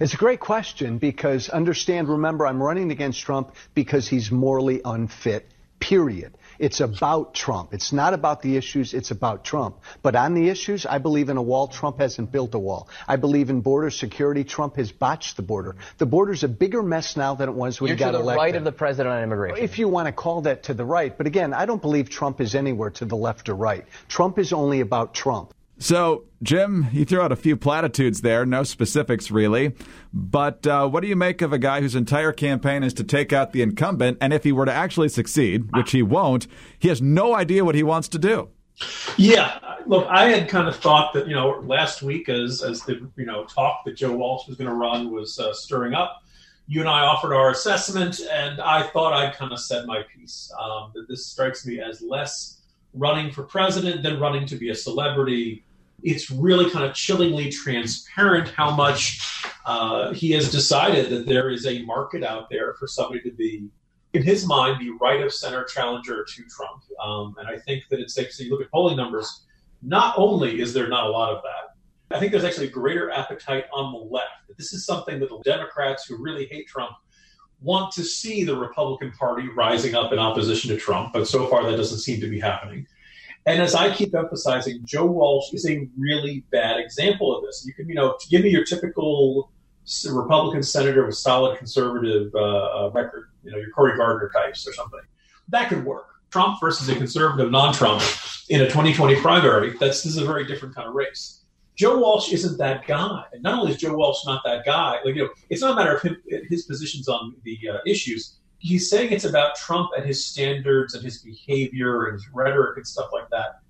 it's 0.00 0.14
a 0.14 0.16
great 0.16 0.40
question 0.40 0.98
because 0.98 1.48
understand, 1.48 2.08
remember, 2.08 2.46
I'm 2.46 2.60
running 2.60 2.90
against 2.90 3.20
Trump 3.20 3.54
because 3.74 4.08
he's 4.08 4.32
morally 4.32 4.80
unfit, 4.84 5.48
period. 5.78 6.36
It's 6.58 6.80
about 6.80 7.34
Trump. 7.34 7.74
It's 7.74 7.92
not 7.92 8.14
about 8.14 8.42
the 8.42 8.56
issues, 8.56 8.94
it's 8.94 9.10
about 9.10 9.44
Trump. 9.44 9.76
But 10.02 10.16
on 10.16 10.34
the 10.34 10.48
issues, 10.48 10.86
I 10.86 10.98
believe 10.98 11.28
in 11.28 11.36
a 11.36 11.42
wall. 11.42 11.68
Trump 11.68 11.98
hasn't 11.98 12.32
built 12.32 12.54
a 12.54 12.58
wall. 12.58 12.88
I 13.06 13.16
believe 13.16 13.50
in 13.50 13.60
border 13.60 13.90
security. 13.90 14.44
Trump 14.44 14.76
has 14.76 14.92
botched 14.92 15.36
the 15.36 15.42
border. 15.42 15.76
The 15.98 16.06
border's 16.06 16.44
a 16.44 16.48
bigger 16.48 16.82
mess 16.82 17.16
now 17.16 17.34
than 17.34 17.48
it 17.48 17.54
was 17.54 17.80
when 17.80 17.88
You're 17.88 17.96
he 17.96 18.00
got 18.00 18.12
to 18.12 18.18
the 18.18 18.22
elected. 18.22 18.42
right 18.42 18.56
of 18.56 18.64
the 18.64 18.72
president 18.72 19.14
on 19.14 19.22
immigration. 19.22 19.64
If 19.64 19.78
you 19.78 19.88
want 19.88 20.06
to 20.06 20.12
call 20.12 20.42
that 20.42 20.64
to 20.64 20.74
the 20.74 20.84
right. 20.84 21.16
But 21.16 21.26
again, 21.26 21.52
I 21.52 21.66
don't 21.66 21.82
believe 21.82 22.10
Trump 22.10 22.40
is 22.40 22.54
anywhere 22.54 22.90
to 22.90 23.04
the 23.04 23.16
left 23.16 23.48
or 23.48 23.54
right. 23.54 23.84
Trump 24.08 24.38
is 24.38 24.52
only 24.52 24.80
about 24.80 25.14
Trump. 25.14 25.54
So, 25.78 26.24
Jim, 26.42 26.88
you 26.92 27.04
threw 27.04 27.20
out 27.20 27.32
a 27.32 27.36
few 27.36 27.56
platitudes 27.56 28.22
there, 28.22 28.46
no 28.46 28.62
specifics 28.62 29.30
really. 29.30 29.74
But 30.12 30.66
uh, 30.66 30.88
what 30.88 31.02
do 31.02 31.08
you 31.08 31.16
make 31.16 31.42
of 31.42 31.52
a 31.52 31.58
guy 31.58 31.80
whose 31.80 31.94
entire 31.94 32.32
campaign 32.32 32.82
is 32.82 32.94
to 32.94 33.04
take 33.04 33.32
out 33.32 33.52
the 33.52 33.62
incumbent? 33.62 34.18
And 34.20 34.32
if 34.32 34.44
he 34.44 34.52
were 34.52 34.64
to 34.64 34.72
actually 34.72 35.10
succeed, 35.10 35.68
which 35.76 35.92
he 35.92 36.02
won't, 36.02 36.46
he 36.78 36.88
has 36.88 37.02
no 37.02 37.34
idea 37.34 37.64
what 37.64 37.74
he 37.74 37.82
wants 37.82 38.08
to 38.08 38.18
do. 38.18 38.48
Yeah, 39.16 39.58
look, 39.86 40.06
I 40.08 40.28
had 40.28 40.48
kind 40.48 40.68
of 40.68 40.76
thought 40.76 41.14
that 41.14 41.26
you 41.26 41.34
know 41.34 41.62
last 41.64 42.02
week, 42.02 42.28
as 42.28 42.62
as 42.62 42.82
the 42.82 43.08
you 43.16 43.24
know 43.24 43.44
talk 43.44 43.84
that 43.86 43.96
Joe 43.96 44.14
Walsh 44.14 44.46
was 44.46 44.56
going 44.56 44.68
to 44.68 44.74
run 44.74 45.10
was 45.10 45.38
uh, 45.38 45.54
stirring 45.54 45.94
up, 45.94 46.22
you 46.66 46.80
and 46.80 46.88
I 46.88 47.00
offered 47.00 47.34
our 47.34 47.50
assessment, 47.50 48.20
and 48.30 48.60
I 48.60 48.82
thought 48.82 49.14
I'd 49.14 49.34
kind 49.34 49.52
of 49.52 49.60
said 49.60 49.86
my 49.86 50.02
piece. 50.14 50.52
Um, 50.60 50.92
that 50.94 51.08
this 51.08 51.26
strikes 51.26 51.64
me 51.64 51.80
as 51.80 52.02
less 52.02 52.60
running 52.92 53.30
for 53.30 53.44
president 53.44 54.02
than 54.02 54.18
running 54.18 54.46
to 54.46 54.56
be 54.56 54.70
a 54.70 54.74
celebrity 54.74 55.64
it's 56.02 56.30
really 56.30 56.70
kind 56.70 56.84
of 56.84 56.94
chillingly 56.94 57.50
transparent 57.50 58.48
how 58.48 58.70
much 58.70 59.20
uh, 59.64 60.12
he 60.12 60.30
has 60.32 60.50
decided 60.50 61.10
that 61.10 61.26
there 61.26 61.50
is 61.50 61.66
a 61.66 61.82
market 61.82 62.22
out 62.22 62.48
there 62.50 62.74
for 62.74 62.86
somebody 62.86 63.20
to 63.22 63.32
be, 63.32 63.68
in 64.12 64.22
his 64.22 64.46
mind, 64.46 64.80
the 64.80 64.90
right 65.00 65.20
of 65.22 65.32
center 65.32 65.64
challenger 65.64 66.24
to 66.24 66.42
Trump. 66.44 66.82
Um, 67.02 67.34
and 67.38 67.48
I 67.48 67.58
think 67.58 67.84
that 67.90 68.00
it's 68.00 68.14
safe 68.14 68.28
to 68.28 68.32
say, 68.32 68.44
you 68.44 68.50
look 68.50 68.62
at 68.62 68.70
polling 68.70 68.96
numbers, 68.96 69.46
not 69.82 70.14
only 70.16 70.60
is 70.60 70.72
there 70.72 70.88
not 70.88 71.06
a 71.06 71.10
lot 71.10 71.34
of 71.34 71.42
that, 71.42 72.16
I 72.16 72.20
think 72.20 72.30
there's 72.30 72.44
actually 72.44 72.68
a 72.68 72.70
greater 72.70 73.10
appetite 73.10 73.64
on 73.74 73.92
the 73.92 73.98
left. 73.98 74.56
This 74.56 74.72
is 74.72 74.86
something 74.86 75.18
that 75.20 75.28
the 75.28 75.40
Democrats 75.44 76.06
who 76.06 76.22
really 76.22 76.46
hate 76.46 76.68
Trump 76.68 76.92
want 77.60 77.92
to 77.94 78.04
see 78.04 78.44
the 78.44 78.56
Republican 78.56 79.10
Party 79.12 79.48
rising 79.48 79.94
up 79.94 80.12
in 80.12 80.18
opposition 80.18 80.70
to 80.70 80.76
Trump, 80.76 81.12
but 81.12 81.26
so 81.26 81.46
far 81.48 81.64
that 81.64 81.76
doesn't 81.76 81.98
seem 81.98 82.20
to 82.20 82.28
be 82.28 82.38
happening. 82.38 82.86
And 83.46 83.62
as 83.62 83.76
I 83.76 83.94
keep 83.94 84.14
emphasizing, 84.14 84.80
Joe 84.84 85.06
Walsh 85.06 85.52
is 85.54 85.66
a 85.68 85.88
really 85.96 86.44
bad 86.50 86.78
example 86.80 87.36
of 87.36 87.44
this. 87.44 87.64
You 87.64 87.72
can, 87.74 87.88
you 87.88 87.94
know, 87.94 88.18
give 88.28 88.42
me 88.42 88.50
your 88.50 88.64
typical 88.64 89.52
Republican 90.10 90.64
senator 90.64 91.06
with 91.06 91.16
solid 91.16 91.56
conservative 91.56 92.34
uh, 92.34 92.38
uh, 92.38 92.90
record, 92.92 93.30
you 93.44 93.52
know, 93.52 93.58
your 93.58 93.70
Cory 93.70 93.96
Gardner 93.96 94.30
types 94.34 94.66
or 94.66 94.72
something. 94.72 95.00
That 95.48 95.68
could 95.68 95.84
work. 95.84 96.06
Trump 96.30 96.58
versus 96.60 96.88
a 96.88 96.96
conservative 96.96 97.52
non-Trump 97.52 98.02
in 98.48 98.62
a 98.62 98.64
2020 98.64 99.20
primary. 99.20 99.70
That's 99.78 100.02
this 100.02 100.06
is 100.06 100.16
a 100.16 100.24
very 100.24 100.44
different 100.44 100.74
kind 100.74 100.88
of 100.88 100.94
race. 100.94 101.44
Joe 101.76 101.98
Walsh 101.98 102.32
isn't 102.32 102.58
that 102.58 102.86
guy. 102.86 103.22
And 103.32 103.42
not 103.44 103.60
only 103.60 103.72
is 103.72 103.78
Joe 103.78 103.96
Walsh 103.96 104.26
not 104.26 104.42
that 104.44 104.64
guy, 104.64 104.98
like 105.04 105.14
you 105.14 105.22
know, 105.22 105.30
it's 105.50 105.60
not 105.60 105.72
a 105.72 105.74
matter 105.76 105.94
of 105.94 106.02
him, 106.02 106.16
his 106.48 106.64
positions 106.64 107.08
on 107.08 107.36
the 107.44 107.58
uh, 107.70 107.78
issues 107.86 108.38
he's 108.58 108.90
saying 108.90 109.12
it's 109.12 109.24
about 109.24 109.56
Trump 109.56 109.90
and 109.96 110.04
his 110.04 110.26
standards 110.26 110.94
and 110.94 111.04
his 111.04 111.18
behavior 111.18 112.06
and 112.06 112.14
his 112.14 112.28
rhetoric 112.32 112.76
and 112.76 112.86
stuff 112.86 113.10
like 113.12 113.28
that. 113.30 113.60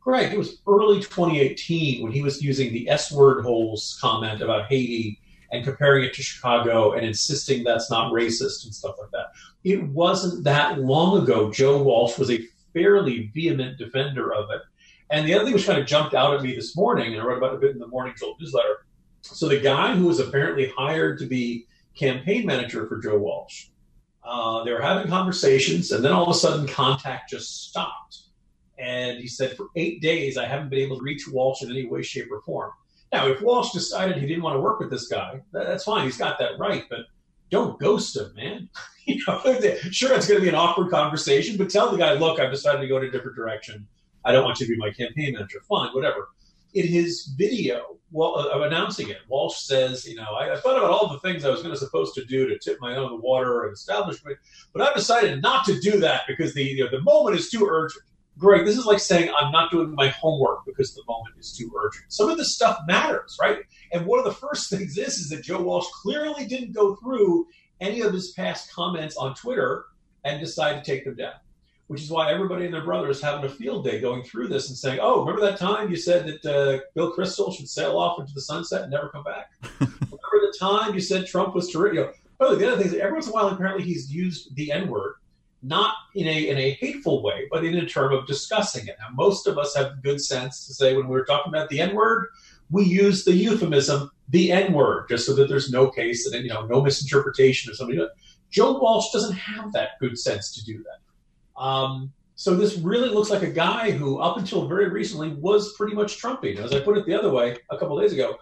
Greg, 0.00 0.32
it 0.32 0.38
was 0.38 0.60
early 0.66 1.00
2018 1.00 2.02
when 2.02 2.12
he 2.12 2.22
was 2.22 2.42
using 2.42 2.72
the 2.72 2.88
S 2.90 3.10
word 3.10 3.42
holes 3.42 3.98
comment 4.00 4.42
about 4.42 4.66
Haiti 4.66 5.18
and 5.50 5.64
comparing 5.64 6.04
it 6.04 6.12
to 6.14 6.22
Chicago 6.22 6.92
and 6.92 7.06
insisting 7.06 7.64
that's 7.64 7.90
not 7.90 8.12
racist 8.12 8.64
and 8.64 8.74
stuff 8.74 8.96
like 9.00 9.10
that. 9.12 9.28
It 9.62 9.82
wasn't 9.82 10.44
that 10.44 10.80
long 10.80 11.22
ago. 11.22 11.50
Joe 11.50 11.82
Walsh 11.82 12.18
was 12.18 12.30
a 12.30 12.44
fairly 12.74 13.30
vehement 13.32 13.78
defender 13.78 14.34
of 14.34 14.50
it. 14.50 14.60
And 15.10 15.26
the 15.26 15.34
other 15.34 15.44
thing 15.44 15.54
which 15.54 15.66
kind 15.66 15.78
of 15.78 15.86
jumped 15.86 16.14
out 16.14 16.34
at 16.34 16.42
me 16.42 16.54
this 16.54 16.76
morning, 16.76 17.12
and 17.12 17.22
I 17.22 17.24
wrote 17.24 17.38
about 17.38 17.52
it 17.52 17.56
a 17.56 17.60
bit 17.60 17.70
in 17.70 17.78
the 17.78 17.86
Morning 17.86 18.14
Jolt 18.18 18.38
newsletter. 18.40 18.84
So 19.22 19.48
the 19.48 19.60
guy 19.60 19.94
who 19.94 20.06
was 20.06 20.18
apparently 20.18 20.72
hired 20.76 21.18
to 21.20 21.26
be 21.26 21.66
campaign 21.94 22.44
manager 22.44 22.86
for 22.88 22.98
Joe 23.00 23.18
Walsh 23.18 23.68
uh, 24.24 24.64
they 24.64 24.72
were 24.72 24.80
having 24.80 25.08
conversations, 25.08 25.90
and 25.90 26.04
then 26.04 26.12
all 26.12 26.24
of 26.24 26.34
a 26.34 26.38
sudden, 26.38 26.66
contact 26.66 27.30
just 27.30 27.68
stopped. 27.68 28.18
And 28.78 29.18
he 29.18 29.28
said, 29.28 29.56
For 29.56 29.66
eight 29.76 30.00
days, 30.00 30.36
I 30.36 30.46
haven't 30.46 30.70
been 30.70 30.80
able 30.80 30.98
to 30.98 31.02
reach 31.02 31.28
Walsh 31.28 31.62
in 31.62 31.70
any 31.70 31.86
way, 31.86 32.02
shape, 32.02 32.28
or 32.30 32.40
form. 32.42 32.72
Now, 33.12 33.28
if 33.28 33.40
Walsh 33.42 33.72
decided 33.72 34.16
he 34.16 34.26
didn't 34.26 34.42
want 34.42 34.56
to 34.56 34.60
work 34.60 34.80
with 34.80 34.90
this 34.90 35.06
guy, 35.08 35.40
that's 35.52 35.84
fine. 35.84 36.04
He's 36.04 36.16
got 36.16 36.38
that 36.38 36.58
right. 36.58 36.84
But 36.90 37.00
don't 37.50 37.78
ghost 37.78 38.16
him, 38.16 38.32
man. 38.34 38.68
you 39.06 39.20
know, 39.28 39.40
sure, 39.90 40.14
it's 40.14 40.26
going 40.26 40.40
to 40.40 40.42
be 40.42 40.48
an 40.48 40.54
awkward 40.54 40.90
conversation, 40.90 41.56
but 41.56 41.70
tell 41.70 41.90
the 41.90 41.98
guy, 41.98 42.14
look, 42.14 42.40
I've 42.40 42.50
decided 42.50 42.80
to 42.80 42.88
go 42.88 42.96
in 42.96 43.04
a 43.04 43.10
different 43.10 43.36
direction. 43.36 43.86
I 44.24 44.32
don't 44.32 44.44
want 44.44 44.58
you 44.58 44.66
to 44.66 44.72
be 44.72 44.78
my 44.78 44.90
campaign 44.90 45.34
manager. 45.34 45.60
Fine, 45.68 45.90
whatever. 45.92 46.30
In 46.72 46.86
his 46.88 47.32
video, 47.38 47.93
well, 48.14 48.38
uh, 48.38 48.54
I'm 48.54 48.62
announcing 48.62 49.08
it. 49.08 49.18
Walsh 49.28 49.58
says, 49.58 50.06
you 50.06 50.14
know, 50.14 50.22
I, 50.38 50.52
I, 50.52 50.56
thought 50.56 50.78
about 50.78 50.90
all 50.90 51.08
the 51.08 51.18
things 51.18 51.44
I 51.44 51.50
was 51.50 51.62
going 51.62 51.74
to 51.74 51.78
supposed 51.78 52.14
to 52.14 52.24
do 52.24 52.46
to 52.46 52.56
tip 52.60 52.78
my 52.80 52.94
own 52.94 53.20
water 53.20 53.64
and 53.64 53.72
establishment, 53.74 54.38
but 54.72 54.82
I've 54.82 54.94
decided 54.94 55.42
not 55.42 55.64
to 55.66 55.80
do 55.80 55.98
that 55.98 56.22
because 56.28 56.54
the 56.54 56.62
you 56.62 56.84
know, 56.84 56.90
the 56.90 57.02
moment 57.02 57.36
is 57.36 57.50
too 57.50 57.66
urgent. 57.68 58.04
Greg, 58.38 58.64
this 58.64 58.78
is 58.78 58.86
like 58.86 59.00
saying 59.00 59.32
I'm 59.36 59.50
not 59.50 59.72
doing 59.72 59.92
my 59.96 60.08
homework 60.08 60.64
because 60.64 60.94
the 60.94 61.02
moment 61.08 61.34
is 61.40 61.56
too 61.56 61.72
urgent. 61.76 62.04
Some 62.08 62.30
of 62.30 62.38
this 62.38 62.54
stuff 62.54 62.78
matters, 62.86 63.36
right? 63.40 63.58
And 63.92 64.06
one 64.06 64.20
of 64.20 64.24
the 64.24 64.32
first 64.32 64.70
things 64.70 64.96
is 64.96 65.18
is 65.18 65.28
that 65.30 65.42
Joe 65.42 65.60
Walsh 65.60 65.86
clearly 66.00 66.46
didn't 66.46 66.72
go 66.72 66.94
through 66.96 67.48
any 67.80 68.00
of 68.00 68.12
his 68.12 68.30
past 68.30 68.72
comments 68.72 69.16
on 69.16 69.34
Twitter 69.34 69.86
and 70.24 70.40
decide 70.40 70.84
to 70.84 70.88
take 70.88 71.04
them 71.04 71.16
down 71.16 71.34
which 71.88 72.02
is 72.02 72.10
why 72.10 72.32
everybody 72.32 72.64
and 72.64 72.74
their 72.74 72.84
brother 72.84 73.10
is 73.10 73.20
having 73.20 73.44
a 73.44 73.48
field 73.48 73.84
day 73.84 74.00
going 74.00 74.22
through 74.22 74.48
this 74.48 74.68
and 74.68 74.76
saying, 74.76 74.98
"Oh, 75.02 75.20
remember 75.20 75.42
that 75.42 75.58
time 75.58 75.90
you 75.90 75.96
said 75.96 76.26
that 76.26 76.46
uh, 76.46 76.80
Bill 76.94 77.14
Kristol 77.14 77.54
should 77.54 77.68
sail 77.68 77.98
off 77.98 78.18
into 78.18 78.32
the 78.32 78.40
sunset 78.40 78.82
and 78.82 78.90
never 78.90 79.08
come 79.08 79.24
back? 79.24 79.52
remember 79.80 80.00
the 80.10 80.56
time 80.58 80.94
you 80.94 81.00
said 81.00 81.26
Trump 81.26 81.54
was 81.54 81.70
terrific?" 81.70 81.96
You 81.96 82.00
know, 82.04 82.12
oh, 82.40 82.54
the 82.54 82.66
other 82.66 82.82
thing 82.82 82.92
is, 82.92 82.98
every 82.98 83.12
once 83.12 83.26
in 83.26 83.32
a 83.32 83.34
while, 83.34 83.48
apparently, 83.48 83.84
he's 83.84 84.12
used 84.12 84.54
the 84.56 84.72
N 84.72 84.88
word, 84.88 85.16
not 85.62 85.94
in 86.14 86.26
a 86.26 86.48
in 86.48 86.58
a 86.58 86.70
hateful 86.72 87.22
way, 87.22 87.46
but 87.50 87.64
in 87.64 87.76
a 87.76 87.86
term 87.86 88.12
of 88.12 88.26
discussing 88.26 88.86
it. 88.86 88.96
Now, 88.98 89.08
most 89.14 89.46
of 89.46 89.58
us 89.58 89.74
have 89.76 90.02
good 90.02 90.20
sense 90.20 90.66
to 90.66 90.74
say 90.74 90.96
when 90.96 91.08
we're 91.08 91.24
talking 91.24 91.52
about 91.52 91.68
the 91.68 91.80
N 91.80 91.94
word, 91.94 92.28
we 92.70 92.84
use 92.84 93.24
the 93.24 93.32
euphemism 93.32 94.10
the 94.30 94.52
N 94.52 94.72
word, 94.72 95.08
just 95.08 95.26
so 95.26 95.34
that 95.34 95.48
there's 95.48 95.70
no 95.70 95.90
case 95.90 96.26
and 96.26 96.42
you 96.42 96.48
know 96.50 96.66
no 96.66 96.80
misinterpretation 96.80 97.70
or 97.70 97.74
something. 97.74 98.08
Joe 98.50 98.78
Walsh 98.78 99.12
doesn't 99.12 99.34
have 99.34 99.72
that 99.72 99.90
good 100.00 100.18
sense 100.18 100.54
to 100.54 100.64
do 100.64 100.78
that. 100.78 101.03
Um, 101.56 102.12
so 102.36 102.56
this 102.56 102.76
really 102.78 103.08
looks 103.08 103.30
like 103.30 103.42
a 103.42 103.50
guy 103.50 103.92
who, 103.92 104.18
up 104.18 104.38
until 104.38 104.66
very 104.66 104.88
recently, 104.88 105.30
was 105.34 105.74
pretty 105.74 105.94
much 105.94 106.18
Trumping. 106.18 106.58
As 106.58 106.72
I 106.72 106.80
put 106.80 106.98
it 106.98 107.06
the 107.06 107.14
other 107.14 107.30
way 107.30 107.56
a 107.70 107.78
couple 107.78 107.98
days 108.00 108.12
ago, 108.12 108.36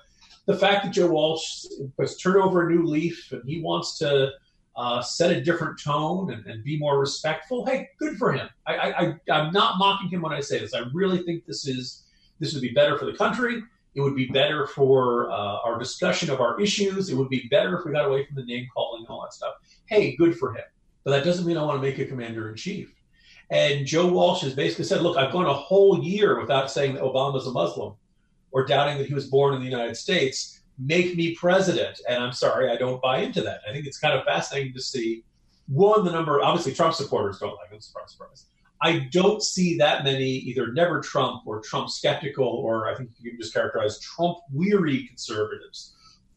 the 0.47 0.57
fact 0.57 0.85
that 0.85 0.93
Joe 0.93 1.09
Walsh 1.09 1.65
has 1.99 2.17
turned 2.17 2.43
over 2.43 2.67
a 2.67 2.71
new 2.71 2.87
leaf 2.87 3.31
and 3.33 3.43
he 3.47 3.61
wants 3.61 3.99
to 3.99 4.31
uh, 4.77 5.03
set 5.03 5.31
a 5.31 5.41
different 5.43 5.79
tone 5.79 6.33
and, 6.33 6.47
and, 6.47 6.65
be 6.65 6.79
more 6.79 6.99
respectful. 6.99 7.67
Hey, 7.67 7.89
good 7.99 8.17
for 8.17 8.33
him. 8.33 8.49
I, 8.67 9.15
I'm 9.31 9.53
not 9.53 9.77
mocking 9.77 10.09
him 10.09 10.23
when 10.23 10.33
I 10.33 10.41
say 10.41 10.59
this. 10.59 10.73
I 10.73 10.85
really 10.95 11.23
think 11.25 11.45
this 11.45 11.67
is 11.67 12.05
this 12.41 12.55
would 12.55 12.63
be 12.63 12.71
better 12.71 12.97
for 12.97 13.05
the 13.05 13.13
country. 13.13 13.63
It 13.95 14.01
would 14.01 14.17
be 14.17 14.27
better 14.27 14.67
for 14.67 15.31
uh, 15.31 15.59
our 15.65 15.79
discussion 15.79 16.31
of 16.31 16.41
our 16.41 16.59
issues. 16.59 17.11
It 17.11 17.15
would 17.15 17.29
be 17.29 17.47
better 17.51 17.79
if 17.79 17.85
we 17.85 17.93
got 17.93 18.07
away 18.07 18.25
from 18.25 18.37
the 18.37 18.45
name 18.45 18.67
calling 18.73 19.03
and 19.03 19.09
all 19.09 19.21
that 19.23 19.35
stuff. 19.35 19.53
Hey, 19.85 20.17
good 20.17 20.39
for 20.39 20.55
him. 20.55 20.65
But 21.05 21.11
that 21.11 21.25
doesn't 21.25 21.47
mean 21.47 21.59
I 21.59 21.65
want 21.65 21.77
to 21.77 21.83
make 21.83 21.99
a 21.99 22.07
commander 22.07 22.49
in 22.49 22.57
chief. 22.57 22.95
And 23.51 23.87
Joe 23.87 24.07
Walsh 24.07 24.43
has 24.43 24.55
basically 24.55 24.85
said, 24.85 25.03
look, 25.03 25.17
I've 25.17 25.33
gone 25.33 25.47
a 25.47 25.53
whole 25.53 26.03
year 26.03 26.41
without 26.41 26.71
saying 26.71 26.95
that 26.95 27.03
Obama's 27.03 27.47
a 27.47 27.53
Muslim 27.53 27.95
or 28.51 28.65
doubting 28.65 28.99
that 28.99 29.07
he 29.07 29.15
was 29.15 29.29
born 29.29 29.55
in 29.55 29.61
the 29.61 29.69
United 29.69 29.97
States. 29.97 30.61
Make 30.79 31.17
me 31.17 31.35
president. 31.35 32.01
And 32.09 32.23
I'm 32.23 32.33
sorry, 32.33 32.71
I 32.71 32.77
don't 32.77 33.03
buy 33.03 33.19
into 33.19 33.43
that. 33.43 33.61
I 33.69 33.73
think 33.73 33.87
it's 33.87 33.99
kind 33.99 34.19
of 34.19 34.25
fascinating 34.25 34.73
to 34.75 34.81
see 34.81 35.25
one, 35.69 36.05
the 36.05 36.11
number, 36.11 36.43
obviously, 36.43 36.75
Trump 36.75 36.95
supporters 36.95 37.39
don't 37.39 37.57
like 37.57 37.71
him, 37.71 37.81
surprise, 37.81 38.13
surprise. 38.13 38.47
I 38.81 39.09
don't 39.13 39.43
see 39.43 39.79
that 39.79 40.03
many 40.03 40.29
either 40.29 40.73
never 40.73 41.01
Trump 41.01 41.43
or 41.47 41.61
Trump 41.61 41.89
skeptical, 41.89 42.47
or 42.47 42.89
I 42.89 42.97
think 42.97 43.11
you 43.21 43.31
can 43.31 43.41
just 43.41 43.55
characterize 43.55 44.01
Trump 44.01 44.39
weary 44.53 45.07
conservatives 45.07 45.95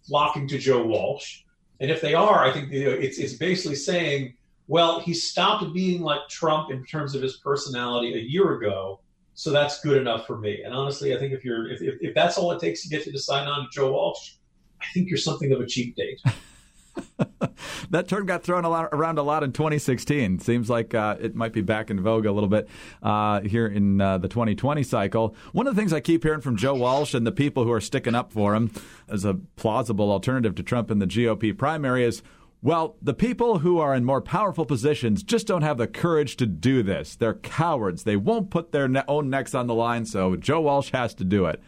flocking 0.07 0.47
to 0.49 0.59
Joe 0.59 0.85
Walsh. 0.85 1.41
And 1.79 1.89
if 1.89 2.01
they 2.01 2.13
are, 2.13 2.45
I 2.45 2.53
think 2.53 2.71
it's, 2.71 3.17
it's 3.17 3.33
basically 3.33 3.75
saying, 3.75 4.35
well, 4.67 4.99
he 4.99 5.13
stopped 5.13 5.73
being 5.73 6.01
like 6.01 6.21
Trump 6.29 6.71
in 6.71 6.83
terms 6.85 7.15
of 7.15 7.21
his 7.21 7.37
personality 7.37 8.13
a 8.13 8.21
year 8.21 8.53
ago, 8.53 8.99
so 9.33 9.51
that's 9.51 9.81
good 9.81 9.97
enough 9.97 10.25
for 10.25 10.37
me. 10.37 10.61
And 10.63 10.73
honestly, 10.73 11.15
I 11.15 11.19
think 11.19 11.33
if 11.33 11.45
you're 11.45 11.69
if, 11.71 11.81
if, 11.81 11.95
if 12.01 12.15
that's 12.15 12.37
all 12.37 12.51
it 12.51 12.59
takes 12.59 12.81
to 12.83 12.89
get 12.89 13.05
you 13.05 13.11
to 13.11 13.19
sign 13.19 13.47
on 13.47 13.65
to 13.65 13.67
Joe 13.71 13.91
Walsh, 13.91 14.33
I 14.81 14.85
think 14.93 15.09
you're 15.09 15.17
something 15.17 15.51
of 15.51 15.59
a 15.59 15.65
cheap 15.65 15.95
date. 15.95 16.21
that 17.89 18.07
term 18.07 18.25
got 18.25 18.43
thrown 18.43 18.65
a 18.65 18.69
lot, 18.69 18.89
around 18.91 19.17
a 19.17 19.23
lot 19.23 19.43
in 19.43 19.51
2016. 19.51 20.39
Seems 20.39 20.69
like 20.69 20.93
uh, 20.93 21.17
it 21.19 21.35
might 21.35 21.53
be 21.53 21.61
back 21.61 21.89
in 21.89 22.01
vogue 22.01 22.25
a 22.25 22.31
little 22.31 22.49
bit 22.49 22.67
uh, 23.03 23.41
here 23.41 23.67
in 23.67 24.01
uh, 24.01 24.17
the 24.17 24.27
2020 24.27 24.83
cycle. 24.83 25.35
One 25.51 25.67
of 25.67 25.75
the 25.75 25.81
things 25.81 25.93
I 25.93 25.99
keep 25.99 26.23
hearing 26.23 26.41
from 26.41 26.55
Joe 26.55 26.75
Walsh 26.75 27.13
and 27.13 27.25
the 27.25 27.31
people 27.31 27.63
who 27.63 27.71
are 27.71 27.81
sticking 27.81 28.15
up 28.15 28.31
for 28.31 28.55
him 28.55 28.71
as 29.09 29.25
a 29.25 29.35
plausible 29.55 30.11
alternative 30.11 30.55
to 30.55 30.63
Trump 30.63 30.89
in 30.89 30.99
the 30.99 31.07
GOP 31.07 31.55
primary 31.57 32.03
is 32.03 32.21
well, 32.65 32.97
the 32.99 33.13
people 33.13 33.59
who 33.59 33.77
are 33.77 33.93
in 33.93 34.03
more 34.03 34.21
powerful 34.21 34.65
positions 34.65 35.21
just 35.21 35.45
don't 35.45 35.61
have 35.61 35.77
the 35.77 35.85
courage 35.85 36.35
to 36.37 36.47
do 36.47 36.81
this. 36.81 37.15
They're 37.15 37.35
cowards. 37.35 38.05
They 38.05 38.15
won't 38.15 38.49
put 38.49 38.71
their 38.71 38.87
ne- 38.87 39.03
own 39.07 39.29
necks 39.29 39.53
on 39.53 39.67
the 39.67 39.75
line, 39.75 40.07
so 40.07 40.35
Joe 40.35 40.61
Walsh 40.61 40.89
has 40.89 41.13
to 41.13 41.23
do 41.23 41.45
it. 41.45 41.61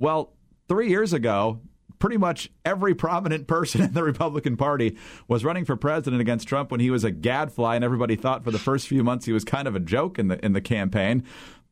Well, 0.00 0.32
three 0.68 0.88
years 0.88 1.12
ago, 1.12 1.60
pretty 2.00 2.16
much 2.16 2.50
every 2.64 2.96
prominent 2.96 3.46
person 3.46 3.80
in 3.80 3.92
the 3.92 4.02
Republican 4.02 4.56
Party 4.56 4.96
was 5.28 5.44
running 5.44 5.64
for 5.64 5.76
president 5.76 6.20
against 6.20 6.48
Trump 6.48 6.72
when 6.72 6.80
he 6.80 6.90
was 6.90 7.04
a 7.04 7.12
gadfly, 7.12 7.76
and 7.76 7.84
everybody 7.84 8.16
thought 8.16 8.42
for 8.42 8.50
the 8.50 8.58
first 8.58 8.88
few 8.88 9.04
months 9.04 9.26
he 9.26 9.32
was 9.32 9.44
kind 9.44 9.68
of 9.68 9.76
a 9.76 9.80
joke 9.80 10.18
in 10.18 10.26
the 10.26 10.44
in 10.44 10.52
the 10.52 10.60
campaign. 10.60 11.22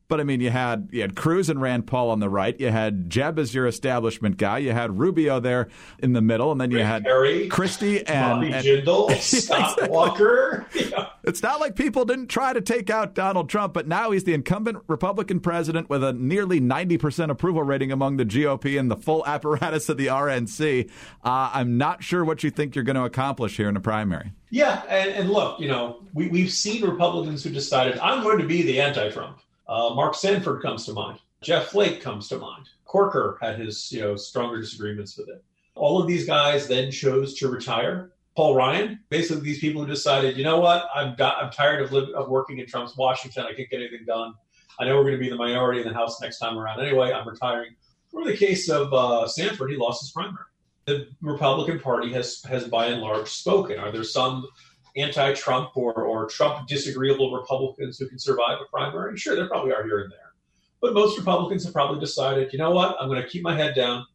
But 0.07 0.19
I 0.19 0.23
mean, 0.23 0.41
you 0.41 0.49
had 0.49 0.89
you 0.91 1.01
had 1.01 1.15
Cruz 1.15 1.49
and 1.49 1.61
Rand 1.61 1.87
Paul 1.87 2.09
on 2.09 2.19
the 2.19 2.29
right. 2.29 2.59
You 2.59 2.69
had 2.69 3.09
Jeb 3.09 3.39
as 3.39 3.53
your 3.53 3.65
establishment 3.65 4.37
guy. 4.37 4.59
You 4.59 4.71
had 4.71 4.99
Rubio 4.99 5.39
there 5.39 5.69
in 5.99 6.13
the 6.13 6.21
middle, 6.21 6.51
and 6.51 6.59
then 6.59 6.71
you 6.71 6.77
Rick 6.77 6.85
had 6.85 7.03
Perry, 7.03 7.47
Christie 7.47 8.05
and, 8.05 8.41
Bobby 8.41 8.53
and 8.53 8.65
Jindal, 8.65 9.15
Scott 9.21 9.71
exactly. 9.71 9.89
Walker. 9.89 10.65
Yeah. 10.75 11.09
It's 11.25 11.41
not 11.41 11.61
like 11.61 11.77
people 11.77 12.03
didn't 12.03 12.27
try 12.27 12.51
to 12.51 12.59
take 12.59 12.89
out 12.89 13.15
Donald 13.15 13.47
Trump, 13.47 13.73
but 13.73 13.87
now 13.87 14.11
he's 14.11 14.25
the 14.25 14.33
incumbent 14.33 14.79
Republican 14.87 15.39
president 15.39 15.89
with 15.89 16.03
a 16.03 16.11
nearly 16.11 16.59
ninety 16.59 16.97
percent 16.97 17.31
approval 17.31 17.63
rating 17.63 17.93
among 17.93 18.17
the 18.17 18.25
GOP 18.25 18.77
and 18.77 18.91
the 18.91 18.97
full 18.97 19.25
apparatus 19.25 19.87
of 19.87 19.95
the 19.95 20.07
RNC. 20.07 20.89
Uh, 21.23 21.49
I'm 21.53 21.77
not 21.77 22.03
sure 22.03 22.25
what 22.25 22.43
you 22.43 22.49
think 22.49 22.75
you're 22.75 22.83
going 22.83 22.97
to 22.97 23.05
accomplish 23.05 23.55
here 23.55 23.69
in 23.69 23.73
the 23.73 23.79
primary. 23.79 24.33
Yeah, 24.49 24.83
and, 24.89 25.11
and 25.11 25.29
look, 25.31 25.61
you 25.61 25.69
know, 25.69 26.03
we, 26.13 26.27
we've 26.27 26.51
seen 26.51 26.83
Republicans 26.83 27.43
who 27.43 27.49
decided 27.51 27.97
I'm 27.99 28.21
going 28.21 28.39
to 28.39 28.45
be 28.45 28.61
the 28.61 28.81
anti-Trump. 28.81 29.39
Uh, 29.67 29.93
Mark 29.95 30.15
Sanford 30.15 30.61
comes 30.61 30.85
to 30.85 30.93
mind. 30.93 31.19
Jeff 31.41 31.67
Flake 31.67 32.01
comes 32.01 32.27
to 32.29 32.37
mind. 32.37 32.69
Corker 32.85 33.37
had 33.41 33.59
his 33.59 33.91
you 33.91 34.01
know 34.01 34.15
stronger 34.15 34.59
disagreements 34.59 35.17
with 35.17 35.29
it. 35.29 35.43
All 35.75 36.01
of 36.01 36.07
these 36.07 36.25
guys 36.25 36.67
then 36.67 36.91
chose 36.91 37.33
to 37.35 37.49
retire. 37.49 38.11
Paul 38.35 38.55
Ryan, 38.55 38.99
basically 39.09 39.43
these 39.43 39.59
people 39.59 39.81
who 39.81 39.87
decided, 39.87 40.37
you 40.37 40.43
know 40.43 40.59
what, 40.59 40.87
I'm 40.93 41.15
I'm 41.19 41.51
tired 41.51 41.81
of 41.81 41.91
living, 41.91 42.15
of 42.15 42.29
working 42.29 42.59
in 42.59 42.67
Trump's 42.67 42.97
Washington. 42.97 43.45
I 43.45 43.53
can't 43.53 43.69
get 43.69 43.79
anything 43.79 44.05
done. 44.05 44.33
I 44.79 44.85
know 44.85 44.95
we're 44.95 45.03
going 45.03 45.17
to 45.17 45.19
be 45.19 45.29
the 45.29 45.35
minority 45.35 45.81
in 45.81 45.87
the 45.87 45.93
House 45.93 46.19
next 46.19 46.39
time 46.39 46.57
around. 46.57 46.79
Anyway, 46.79 47.11
I'm 47.11 47.27
retiring. 47.27 47.75
For 48.09 48.25
the 48.25 48.35
case 48.35 48.69
of 48.69 48.91
uh, 48.93 49.27
Sanford, 49.27 49.69
he 49.69 49.77
lost 49.77 50.01
his 50.01 50.11
primary. 50.11 50.45
The 50.85 51.07
Republican 51.21 51.79
Party 51.79 52.11
has 52.13 52.41
has 52.49 52.67
by 52.67 52.87
and 52.87 53.01
large 53.01 53.29
spoken. 53.29 53.79
Are 53.79 53.91
there 53.91 54.03
some 54.03 54.47
anti-Trump 54.95 55.75
or, 55.75 55.93
or 55.93 56.27
Trump 56.27 56.67
disagreeable 56.67 57.31
Republicans 57.31 57.97
who 57.97 58.07
can 58.07 58.19
survive 58.19 58.59
a 58.61 58.69
primary? 58.69 59.17
Sure, 59.17 59.35
there 59.35 59.47
probably 59.47 59.73
are 59.73 59.83
here 59.83 60.01
and 60.01 60.11
there. 60.11 60.33
But 60.81 60.93
most 60.93 61.17
Republicans 61.17 61.63
have 61.63 61.73
probably 61.73 61.99
decided, 61.99 62.51
you 62.51 62.59
know 62.59 62.71
what, 62.71 62.97
I'm 62.99 63.07
going 63.07 63.21
to 63.21 63.27
keep 63.27 63.43
my 63.43 63.55
head 63.55 63.75
down. 63.75 64.05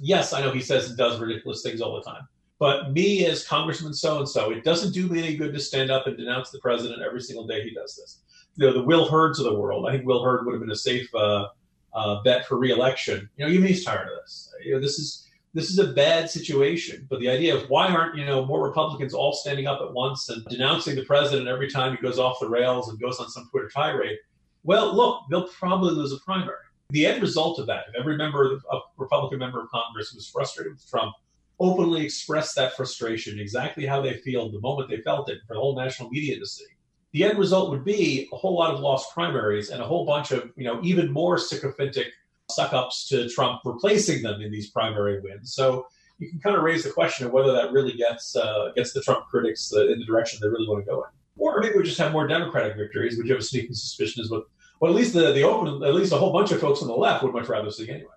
Yes, 0.00 0.32
I 0.32 0.40
know 0.40 0.52
he 0.52 0.60
says 0.60 0.88
and 0.88 0.96
does 0.96 1.20
ridiculous 1.20 1.62
things 1.62 1.80
all 1.80 1.94
the 1.96 2.02
time. 2.02 2.22
But 2.58 2.92
me 2.92 3.26
as 3.26 3.44
Congressman 3.44 3.92
so 3.92 4.18
and 4.18 4.28
so, 4.28 4.52
it 4.52 4.62
doesn't 4.62 4.92
do 4.92 5.08
me 5.08 5.18
any 5.18 5.36
good 5.36 5.52
to 5.52 5.58
stand 5.58 5.90
up 5.90 6.06
and 6.06 6.16
denounce 6.16 6.50
the 6.50 6.60
president 6.60 7.02
every 7.02 7.20
single 7.20 7.44
day 7.44 7.64
he 7.64 7.74
does 7.74 7.96
this. 7.96 8.20
You 8.54 8.66
know, 8.66 8.72
the 8.72 8.84
Will 8.84 9.08
Hurds 9.08 9.40
of 9.40 9.46
the 9.46 9.54
world. 9.58 9.86
I 9.88 9.92
think 9.92 10.06
Will 10.06 10.22
Hurd 10.22 10.46
would 10.46 10.52
have 10.52 10.60
been 10.60 10.70
a 10.70 10.76
safe 10.76 11.12
uh, 11.12 11.48
uh, 11.92 12.22
bet 12.22 12.46
for 12.46 12.56
reelection. 12.56 13.28
You 13.36 13.46
know, 13.46 13.52
even 13.52 13.66
he's 13.66 13.84
tired 13.84 14.06
of 14.06 14.14
this. 14.22 14.54
You 14.64 14.74
know, 14.74 14.80
this 14.80 14.98
is 15.00 15.28
this 15.54 15.70
is 15.70 15.78
a 15.78 15.92
bad 15.92 16.30
situation. 16.30 17.06
But 17.10 17.20
the 17.20 17.28
idea 17.28 17.54
of 17.54 17.68
why 17.68 17.88
aren't 17.88 18.16
you 18.16 18.24
know 18.24 18.44
more 18.44 18.66
Republicans 18.66 19.14
all 19.14 19.32
standing 19.32 19.66
up 19.66 19.80
at 19.80 19.92
once 19.92 20.28
and 20.28 20.44
denouncing 20.46 20.96
the 20.96 21.04
president 21.04 21.48
every 21.48 21.70
time 21.70 21.96
he 21.96 22.02
goes 22.02 22.18
off 22.18 22.40
the 22.40 22.48
rails 22.48 22.88
and 22.88 23.00
goes 23.00 23.18
on 23.18 23.28
some 23.28 23.48
Twitter 23.50 23.70
tirade? 23.72 24.18
Well, 24.64 24.94
look, 24.94 25.22
they'll 25.30 25.48
probably 25.48 25.92
lose 25.92 26.12
a 26.12 26.18
primary. 26.20 26.56
The 26.90 27.06
end 27.06 27.22
result 27.22 27.58
of 27.58 27.66
that, 27.66 27.84
if 27.88 27.98
every 27.98 28.16
member 28.16 28.52
of 28.52 28.64
a 28.70 28.78
Republican 28.96 29.38
member 29.38 29.60
of 29.60 29.70
Congress 29.70 30.12
was 30.14 30.28
frustrated 30.28 30.72
with 30.72 30.88
Trump 30.88 31.14
openly 31.58 32.04
expressed 32.04 32.56
that 32.56 32.74
frustration, 32.74 33.38
exactly 33.38 33.86
how 33.86 34.00
they 34.00 34.14
feel 34.14 34.50
the 34.50 34.60
moment 34.60 34.90
they 34.90 34.98
felt 34.98 35.30
it, 35.30 35.38
for 35.46 35.54
the 35.54 35.60
whole 35.60 35.76
national 35.76 36.10
media 36.10 36.38
to 36.38 36.46
see. 36.46 36.66
The 37.12 37.24
end 37.24 37.38
result 37.38 37.70
would 37.70 37.84
be 37.84 38.28
a 38.32 38.36
whole 38.36 38.58
lot 38.58 38.74
of 38.74 38.80
lost 38.80 39.12
primaries 39.12 39.70
and 39.70 39.82
a 39.82 39.86
whole 39.86 40.04
bunch 40.06 40.32
of, 40.32 40.50
you 40.56 40.64
know, 40.64 40.80
even 40.82 41.12
more 41.12 41.38
sycophantic 41.38 42.08
suck 42.50 42.72
ups 42.72 43.08
to 43.08 43.28
Trump 43.28 43.60
replacing 43.64 44.22
them 44.22 44.40
in 44.40 44.50
these 44.50 44.70
primary 44.70 45.20
wins. 45.20 45.54
So 45.54 45.86
you 46.18 46.30
can 46.30 46.40
kind 46.40 46.56
of 46.56 46.62
raise 46.62 46.84
the 46.84 46.90
question 46.90 47.26
of 47.26 47.32
whether 47.32 47.52
that 47.52 47.72
really 47.72 47.92
gets 47.92 48.36
uh, 48.36 48.70
gets 48.76 48.92
the 48.92 49.00
Trump 49.02 49.26
critics 49.28 49.72
uh, 49.74 49.88
in 49.88 49.98
the 49.98 50.04
direction 50.04 50.38
they 50.40 50.48
really 50.48 50.68
want 50.68 50.84
to 50.84 50.90
go 50.90 50.98
in. 50.98 51.10
Or 51.36 51.60
maybe 51.60 51.76
we 51.76 51.82
just 51.82 51.98
have 51.98 52.12
more 52.12 52.26
Democratic 52.26 52.76
victories, 52.76 53.16
which 53.16 53.26
you 53.26 53.32
have 53.32 53.42
a 53.42 53.44
sneaking 53.44 53.74
suspicion 53.74 54.22
is 54.22 54.30
what, 54.30 54.44
well, 54.80 54.90
at 54.90 54.96
least 54.96 55.14
the, 55.14 55.32
the 55.32 55.42
open, 55.42 55.82
at 55.82 55.94
least 55.94 56.12
a 56.12 56.16
whole 56.16 56.32
bunch 56.32 56.52
of 56.52 56.60
folks 56.60 56.82
on 56.82 56.88
the 56.88 56.94
left 56.94 57.24
would 57.24 57.32
much 57.32 57.48
rather 57.48 57.70
see 57.70 57.88
anyway. 57.88 58.10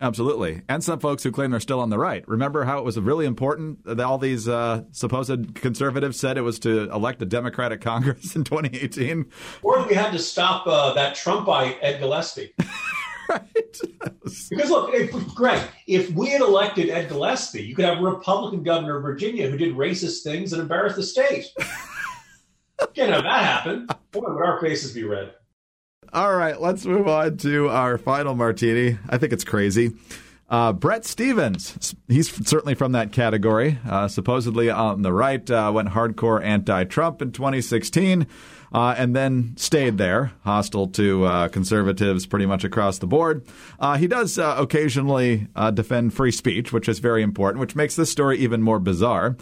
Absolutely. 0.00 0.62
And 0.68 0.82
some 0.82 0.98
folks 0.98 1.22
who 1.22 1.30
claim 1.30 1.52
they're 1.52 1.60
still 1.60 1.80
on 1.80 1.88
the 1.88 1.98
right. 1.98 2.26
Remember 2.28 2.64
how 2.64 2.78
it 2.78 2.84
was 2.84 2.98
really 2.98 3.26
important 3.26 3.84
that 3.84 4.00
all 4.00 4.18
these 4.18 4.48
uh, 4.48 4.82
supposed 4.90 5.54
conservatives 5.54 6.18
said 6.18 6.36
it 6.36 6.40
was 6.40 6.58
to 6.60 6.90
elect 6.90 7.22
a 7.22 7.26
Democratic 7.26 7.80
Congress 7.80 8.34
in 8.34 8.44
2018? 8.44 9.26
Or 9.62 9.86
we 9.86 9.94
had 9.94 10.10
to 10.12 10.18
stop 10.18 10.66
uh, 10.66 10.92
that 10.94 11.14
Trumpite 11.14 11.78
Ed 11.80 12.00
Gillespie. 12.00 12.52
right. 13.28 13.80
because 14.50 14.70
look, 14.70 14.90
if, 14.94 15.34
Greg, 15.34 15.62
if 15.86 16.10
we 16.10 16.28
had 16.28 16.40
elected 16.40 16.90
Ed 16.90 17.08
Gillespie, 17.08 17.62
you 17.62 17.74
could 17.74 17.84
have 17.84 17.98
a 17.98 18.02
Republican 18.02 18.62
governor 18.62 18.96
of 18.96 19.02
Virginia 19.02 19.50
who 19.50 19.56
did 19.56 19.74
racist 19.74 20.22
things 20.22 20.52
and 20.52 20.62
embarrassed 20.62 20.96
the 20.96 21.02
state. 21.02 21.46
Can't 22.94 23.12
have 23.12 23.22
that 23.22 23.44
happen. 23.44 23.86
Boy, 24.10 24.20
would 24.26 24.44
our 24.44 24.60
faces 24.60 24.92
be 24.92 25.04
red. 25.04 25.32
All 26.12 26.36
right, 26.36 26.60
let's 26.60 26.84
move 26.84 27.08
on 27.08 27.38
to 27.38 27.68
our 27.68 27.98
final 27.98 28.34
martini. 28.34 28.98
I 29.08 29.18
think 29.18 29.32
it's 29.32 29.44
crazy. 29.44 29.92
Uh, 30.48 30.72
Bret 30.72 31.04
Stephens, 31.04 31.94
he's 32.06 32.30
certainly 32.46 32.74
from 32.74 32.92
that 32.92 33.12
category. 33.12 33.78
Uh, 33.88 34.06
supposedly 34.08 34.70
on 34.70 35.02
the 35.02 35.12
right, 35.12 35.50
uh, 35.50 35.72
went 35.74 35.88
hardcore 35.88 36.42
anti-Trump 36.44 37.22
in 37.22 37.32
2016, 37.32 38.26
uh, 38.74 38.94
and 38.98 39.16
then 39.16 39.54
stayed 39.56 39.96
there, 39.96 40.32
hostile 40.42 40.88
to 40.88 41.24
uh, 41.24 41.48
conservatives 41.48 42.26
pretty 42.26 42.44
much 42.44 42.64
across 42.64 42.98
the 42.98 43.06
board. 43.06 43.46
Uh, 43.78 43.96
he 43.96 44.06
does 44.06 44.36
occasionally 44.36 45.46
defend 45.72 46.12
free 46.12 46.32
speech, 46.32 46.72
which 46.72 46.88
is 46.88 46.98
very 46.98 47.22
important, 47.22 47.60
which 47.60 47.76
makes 47.76 47.94
this 47.94 48.10
story 48.10 48.36
even 48.38 48.60
more 48.60 48.80
bizarre. 48.80 49.36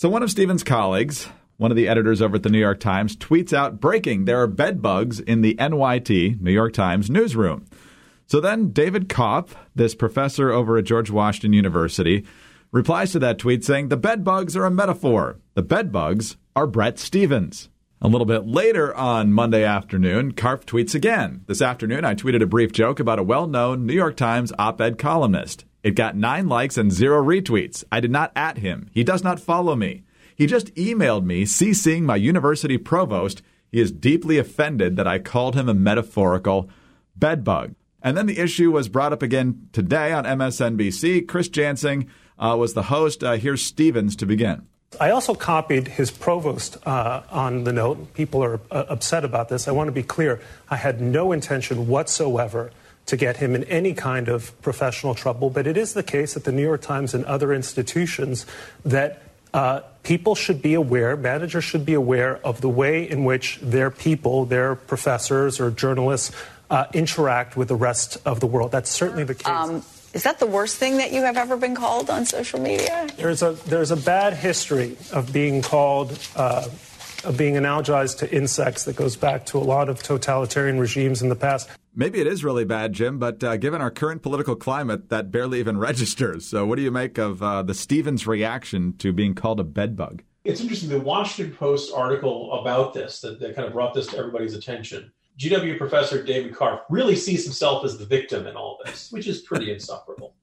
So 0.00 0.08
one 0.08 0.24
of 0.24 0.30
Stephens' 0.32 0.64
colleagues, 0.64 1.28
one 1.58 1.70
of 1.70 1.76
the 1.76 1.86
editors 1.86 2.20
over 2.20 2.34
at 2.34 2.42
the 2.42 2.50
New 2.50 2.58
York 2.58 2.80
Times, 2.80 3.16
tweets 3.16 3.52
out 3.52 3.80
breaking 3.80 4.24
there 4.24 4.42
are 4.42 4.48
bed 4.48 4.82
bugs 4.82 5.20
in 5.20 5.42
the 5.42 5.54
NYT, 5.54 6.40
New 6.40 6.50
York 6.50 6.72
Times 6.72 7.08
newsroom. 7.08 7.64
So 8.26 8.40
then 8.40 8.70
David 8.70 9.08
Karpf, 9.08 9.50
this 9.76 9.94
professor 9.94 10.50
over 10.50 10.76
at 10.76 10.86
George 10.86 11.10
Washington 11.10 11.52
University, 11.52 12.26
replies 12.72 13.12
to 13.12 13.20
that 13.20 13.38
tweet 13.38 13.64
saying 13.64 13.88
the 13.90 13.96
bed 13.96 14.24
bugs 14.24 14.56
are 14.56 14.64
a 14.64 14.70
metaphor. 14.72 15.38
The 15.54 15.62
bed 15.62 15.92
bugs 15.92 16.36
are 16.56 16.66
Bret 16.66 16.98
Stephens. 16.98 17.68
A 18.04 18.08
little 18.08 18.26
bit 18.26 18.48
later 18.48 18.92
on 18.96 19.32
Monday 19.32 19.62
afternoon, 19.62 20.32
Karpf 20.32 20.64
tweets 20.64 20.92
again. 20.92 21.44
This 21.46 21.62
afternoon, 21.62 22.04
I 22.04 22.16
tweeted 22.16 22.42
a 22.42 22.46
brief 22.46 22.72
joke 22.72 22.98
about 22.98 23.20
a 23.20 23.22
well 23.22 23.46
known 23.46 23.86
New 23.86 23.92
York 23.92 24.16
Times 24.16 24.52
op 24.58 24.80
ed 24.80 24.98
columnist. 24.98 25.64
It 25.84 25.92
got 25.94 26.16
nine 26.16 26.48
likes 26.48 26.76
and 26.76 26.90
zero 26.90 27.22
retweets. 27.22 27.84
I 27.92 28.00
did 28.00 28.10
not 28.10 28.32
at 28.34 28.58
him. 28.58 28.90
He 28.92 29.04
does 29.04 29.22
not 29.22 29.38
follow 29.38 29.76
me. 29.76 30.02
He 30.34 30.48
just 30.48 30.74
emailed 30.74 31.24
me, 31.24 31.44
CCing 31.44 32.02
my 32.02 32.16
university 32.16 32.76
provost. 32.76 33.40
He 33.70 33.78
is 33.78 33.92
deeply 33.92 34.36
offended 34.36 34.96
that 34.96 35.06
I 35.06 35.20
called 35.20 35.54
him 35.54 35.68
a 35.68 35.74
metaphorical 35.74 36.68
bedbug. 37.14 37.76
And 38.02 38.16
then 38.16 38.26
the 38.26 38.40
issue 38.40 38.72
was 38.72 38.88
brought 38.88 39.12
up 39.12 39.22
again 39.22 39.68
today 39.70 40.12
on 40.12 40.24
MSNBC. 40.24 41.28
Chris 41.28 41.46
Jansing 41.46 42.08
uh, 42.36 42.56
was 42.58 42.74
the 42.74 42.82
host. 42.82 43.22
Uh, 43.22 43.34
here's 43.34 43.62
Stephens 43.62 44.16
to 44.16 44.26
begin. 44.26 44.66
I 45.00 45.10
also 45.10 45.34
copied 45.34 45.88
his 45.88 46.10
provost 46.10 46.76
uh, 46.86 47.22
on 47.30 47.64
the 47.64 47.72
note. 47.72 48.14
People 48.14 48.44
are 48.44 48.60
uh, 48.70 48.84
upset 48.88 49.24
about 49.24 49.48
this. 49.48 49.66
I 49.66 49.72
want 49.72 49.88
to 49.88 49.92
be 49.92 50.02
clear. 50.02 50.40
I 50.68 50.76
had 50.76 51.00
no 51.00 51.32
intention 51.32 51.88
whatsoever 51.88 52.70
to 53.06 53.16
get 53.16 53.38
him 53.38 53.54
in 53.54 53.64
any 53.64 53.94
kind 53.94 54.28
of 54.28 54.60
professional 54.62 55.14
trouble, 55.14 55.50
but 55.50 55.66
it 55.66 55.76
is 55.76 55.94
the 55.94 56.02
case 56.02 56.36
at 56.36 56.44
the 56.44 56.52
New 56.52 56.62
York 56.62 56.82
Times 56.82 57.14
and 57.14 57.24
other 57.24 57.52
institutions 57.52 58.46
that 58.84 59.22
uh, 59.52 59.80
people 60.02 60.34
should 60.34 60.62
be 60.62 60.74
aware, 60.74 61.16
managers 61.16 61.64
should 61.64 61.84
be 61.84 61.94
aware 61.94 62.38
of 62.46 62.60
the 62.60 62.68
way 62.68 63.08
in 63.08 63.24
which 63.24 63.58
their 63.60 63.90
people, 63.90 64.44
their 64.44 64.74
professors 64.74 65.60
or 65.60 65.70
journalists, 65.70 66.34
uh, 66.70 66.86
interact 66.94 67.56
with 67.56 67.68
the 67.68 67.76
rest 67.76 68.16
of 68.24 68.40
the 68.40 68.46
world. 68.46 68.72
That's 68.72 68.90
certainly 68.90 69.24
the 69.24 69.34
case. 69.34 69.46
Um, 69.46 69.82
is 70.12 70.22
that 70.24 70.38
the 70.38 70.46
worst 70.46 70.76
thing 70.76 70.98
that 70.98 71.12
you 71.12 71.22
have 71.22 71.36
ever 71.36 71.56
been 71.56 71.74
called 71.74 72.10
on 72.10 72.24
social 72.26 72.60
media? 72.60 73.08
There's 73.16 73.42
a 73.42 73.52
there's 73.66 73.90
a 73.90 73.96
bad 73.96 74.34
history 74.34 74.96
of 75.12 75.32
being 75.32 75.62
called. 75.62 76.18
Uh, 76.36 76.68
of 77.24 77.36
being 77.36 77.54
analogized 77.54 78.18
to 78.18 78.34
insects 78.34 78.82
that 78.82 78.96
goes 78.96 79.14
back 79.14 79.46
to 79.46 79.56
a 79.56 79.62
lot 79.62 79.88
of 79.88 80.02
totalitarian 80.02 80.80
regimes 80.80 81.22
in 81.22 81.28
the 81.28 81.36
past. 81.36 81.68
Maybe 81.94 82.20
it 82.20 82.26
is 82.26 82.42
really 82.42 82.64
bad, 82.64 82.94
Jim, 82.94 83.20
but 83.20 83.44
uh, 83.44 83.56
given 83.58 83.80
our 83.80 83.92
current 83.92 84.22
political 84.22 84.56
climate, 84.56 85.08
that 85.10 85.30
barely 85.30 85.60
even 85.60 85.78
registers. 85.78 86.46
So, 86.46 86.66
what 86.66 86.76
do 86.76 86.82
you 86.82 86.90
make 86.90 87.18
of 87.18 87.40
uh, 87.40 87.62
the 87.62 87.74
Stephens 87.74 88.26
reaction 88.26 88.96
to 88.98 89.12
being 89.12 89.34
called 89.34 89.60
a 89.60 89.64
bedbug? 89.64 90.22
It's 90.44 90.60
interesting. 90.60 90.88
The 90.88 90.98
Washington 90.98 91.54
Post 91.54 91.92
article 91.94 92.52
about 92.60 92.92
this 92.92 93.20
that, 93.20 93.38
that 93.38 93.54
kind 93.54 93.68
of 93.68 93.72
brought 93.72 93.94
this 93.94 94.08
to 94.08 94.18
everybody's 94.18 94.54
attention 94.54 95.12
GW 95.42 95.76
professor 95.76 96.22
David 96.22 96.52
Karpf 96.52 96.82
really 96.88 97.16
sees 97.16 97.44
himself 97.44 97.84
as 97.84 97.98
the 97.98 98.06
victim 98.06 98.46
in 98.46 98.54
all 98.54 98.78
this, 98.84 99.10
which 99.10 99.26
is 99.26 99.40
pretty 99.40 99.72
insufferable. 99.74 100.36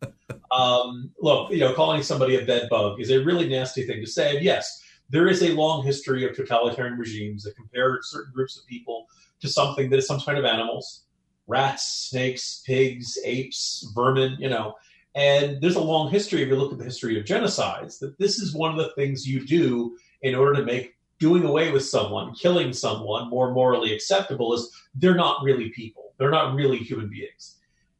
Um, 0.51 1.11
look, 1.21 1.51
you 1.51 1.59
know, 1.59 1.73
calling 1.73 2.03
somebody 2.03 2.35
a 2.35 2.45
bed 2.45 2.67
bug 2.69 2.99
is 2.99 3.09
a 3.09 3.23
really 3.23 3.47
nasty 3.47 3.85
thing 3.85 4.01
to 4.01 4.11
say. 4.11 4.35
And 4.35 4.43
yes, 4.43 4.81
there 5.09 5.27
is 5.27 5.41
a 5.41 5.53
long 5.53 5.85
history 5.85 6.25
of 6.27 6.35
totalitarian 6.35 6.97
regimes 6.97 7.43
that 7.43 7.55
compare 7.55 7.99
certain 8.01 8.33
groups 8.33 8.57
of 8.57 8.65
people 8.67 9.07
to 9.39 9.47
something 9.47 9.89
that 9.89 9.97
is 9.97 10.07
some 10.07 10.19
kind 10.19 10.37
of 10.37 10.45
animals 10.45 11.05
rats, 11.47 12.09
snakes, 12.09 12.61
pigs, 12.67 13.17
apes, 13.25 13.91
vermin, 13.95 14.37
you 14.39 14.49
know. 14.49 14.75
And 15.15 15.59
there's 15.59 15.77
a 15.77 15.81
long 15.81 16.11
history, 16.11 16.43
if 16.43 16.49
you 16.49 16.55
look 16.55 16.71
at 16.71 16.77
the 16.77 16.83
history 16.83 17.17
of 17.17 17.25
genocides, 17.25 17.97
that 17.99 18.19
this 18.19 18.37
is 18.37 18.53
one 18.53 18.69
of 18.69 18.77
the 18.77 18.91
things 18.95 19.27
you 19.27 19.43
do 19.43 19.97
in 20.21 20.35
order 20.35 20.53
to 20.59 20.63
make 20.63 20.93
doing 21.19 21.43
away 21.43 21.71
with 21.71 21.85
someone, 21.85 22.33
killing 22.33 22.73
someone 22.73 23.29
more 23.29 23.51
morally 23.51 23.93
acceptable 23.93 24.53
is 24.53 24.71
they're 24.95 25.15
not 25.15 25.43
really 25.43 25.69
people. 25.69 26.13
They're 26.17 26.31
not 26.31 26.55
really 26.55 26.77
human 26.77 27.09
beings. 27.09 27.57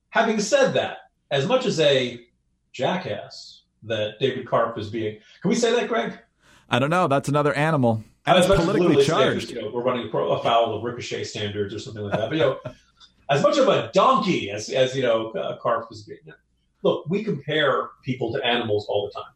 Having 0.10 0.40
said 0.40 0.72
that, 0.74 0.98
as 1.32 1.46
much 1.46 1.66
as 1.66 1.80
a 1.80 2.20
jackass 2.72 3.64
that 3.84 4.20
David 4.20 4.46
Karpf 4.46 4.78
is 4.78 4.90
being, 4.90 5.20
can 5.42 5.50
we 5.50 5.56
say 5.56 5.72
that, 5.74 5.88
Greg? 5.88 6.18
I 6.70 6.80
don't 6.80 6.90
know. 6.90 7.08
That's 7.08 7.30
another 7.30 7.54
animal. 7.54 8.04
And 8.26 8.38
it's 8.38 8.48
politically 8.48 9.04
charged. 9.04 9.52
You 9.52 9.62
know, 9.62 9.72
we're 9.74 9.84
running 9.84 10.08
afoul 10.08 10.76
of 10.76 10.84
ricochet 10.84 11.24
standards 11.24 11.74
or 11.74 11.80
something 11.80 12.04
like 12.04 12.14
that. 12.14 12.30
But 12.30 12.38
you 12.38 12.44
know, 12.44 12.60
as 13.30 13.42
much 13.42 13.58
of 13.58 13.68
a 13.68 13.90
donkey 13.94 14.52
as 14.52 14.70
as 14.70 14.96
you 14.96 15.04
know, 15.04 15.32
uh, 15.32 15.58
Karpf 15.60 15.92
is 15.92 16.04
being. 16.04 16.20
Look, 16.82 17.06
we 17.10 17.24
compare 17.24 17.90
people 18.04 18.32
to 18.34 18.46
animals 18.46 18.86
all 18.88 19.08
the 19.08 19.14
time. 19.14 19.34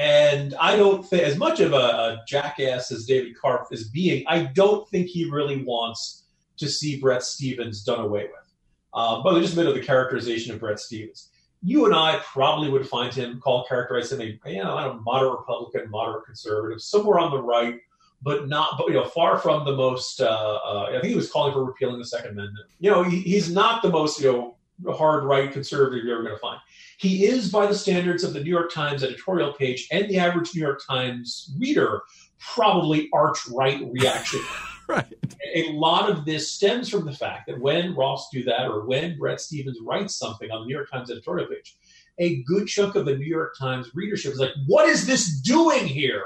And 0.00 0.54
I 0.54 0.76
don't 0.76 1.06
think, 1.06 1.24
as 1.24 1.36
much 1.36 1.60
of 1.60 1.74
a, 1.74 1.76
a 1.76 2.22
jackass 2.26 2.90
as 2.90 3.04
David 3.04 3.34
Karpf 3.36 3.66
is 3.70 3.88
being, 3.88 4.24
I 4.26 4.44
don't 4.44 4.88
think 4.88 5.08
he 5.08 5.30
really 5.30 5.62
wants 5.62 6.24
to 6.56 6.70
see 6.70 6.98
Bret 6.98 7.22
Stephens 7.22 7.84
done 7.84 8.00
away 8.00 8.22
with. 8.22 8.54
Uh, 8.94 9.22
but 9.22 9.38
just 9.40 9.52
a 9.52 9.56
bit 9.56 9.66
of 9.66 9.74
the 9.74 9.82
characterization 9.82 10.54
of 10.54 10.60
Bret 10.60 10.80
Stephens. 10.80 11.28
You 11.62 11.84
and 11.84 11.94
I 11.94 12.18
probably 12.20 12.70
would 12.70 12.88
find 12.88 13.12
him, 13.12 13.40
call 13.40 13.66
characterize 13.66 14.10
him 14.10 14.22
a 14.22 14.50
you 14.50 14.64
know, 14.64 14.78
a 14.78 14.94
moderate 14.94 15.40
Republican, 15.40 15.90
moderate 15.90 16.24
conservative, 16.24 16.80
somewhere 16.80 17.18
on 17.18 17.30
the 17.30 17.42
right, 17.42 17.78
but 18.22 18.48
not, 18.48 18.78
but 18.78 18.88
you 18.88 18.94
know, 18.94 19.04
far 19.04 19.36
from 19.36 19.66
the 19.66 19.76
most. 19.76 20.22
Uh, 20.22 20.60
uh, 20.64 20.86
I 20.88 20.92
think 20.92 21.10
he 21.10 21.14
was 21.14 21.30
calling 21.30 21.52
for 21.52 21.62
repealing 21.62 21.98
the 21.98 22.06
Second 22.06 22.30
Amendment. 22.30 22.66
You 22.78 22.90
know, 22.90 23.02
he, 23.02 23.20
he's 23.20 23.52
not 23.52 23.82
the 23.82 23.90
most 23.90 24.18
you 24.18 24.32
know 24.32 24.56
hard 24.88 25.24
right 25.24 25.52
conservative 25.52 26.04
you're 26.04 26.14
ever 26.14 26.24
going 26.24 26.34
to 26.34 26.40
find. 26.40 26.60
He 26.98 27.26
is, 27.26 27.50
by 27.50 27.66
the 27.66 27.74
standards 27.74 28.24
of 28.24 28.32
the 28.32 28.42
New 28.42 28.50
York 28.50 28.72
Times 28.72 29.02
editorial 29.02 29.52
page 29.54 29.88
and 29.90 30.08
the 30.08 30.18
average 30.18 30.54
New 30.54 30.60
York 30.60 30.82
Times 30.86 31.52
reader, 31.58 32.02
probably 32.38 33.08
arch 33.12 33.38
right 33.48 33.80
reaction. 33.90 34.40
right. 34.88 35.06
A 35.54 35.72
lot 35.72 36.10
of 36.10 36.24
this 36.24 36.50
stems 36.50 36.88
from 36.88 37.06
the 37.06 37.12
fact 37.12 37.46
that 37.46 37.60
when 37.60 37.94
Ross 37.94 38.28
Douthat, 38.34 38.68
or 38.68 38.86
when 38.86 39.18
Bret 39.18 39.40
Stephens 39.40 39.78
writes 39.82 40.16
something 40.16 40.50
on 40.50 40.60
the 40.60 40.66
New 40.66 40.74
York 40.74 40.90
Times 40.90 41.10
editorial 41.10 41.48
page, 41.48 41.76
a 42.18 42.42
good 42.42 42.66
chunk 42.66 42.94
of 42.96 43.06
the 43.06 43.16
New 43.16 43.26
York 43.26 43.56
Times 43.58 43.94
readership 43.94 44.32
is 44.32 44.38
like, 44.38 44.52
what 44.66 44.88
is 44.88 45.06
this 45.06 45.40
doing 45.40 45.86
here? 45.86 46.24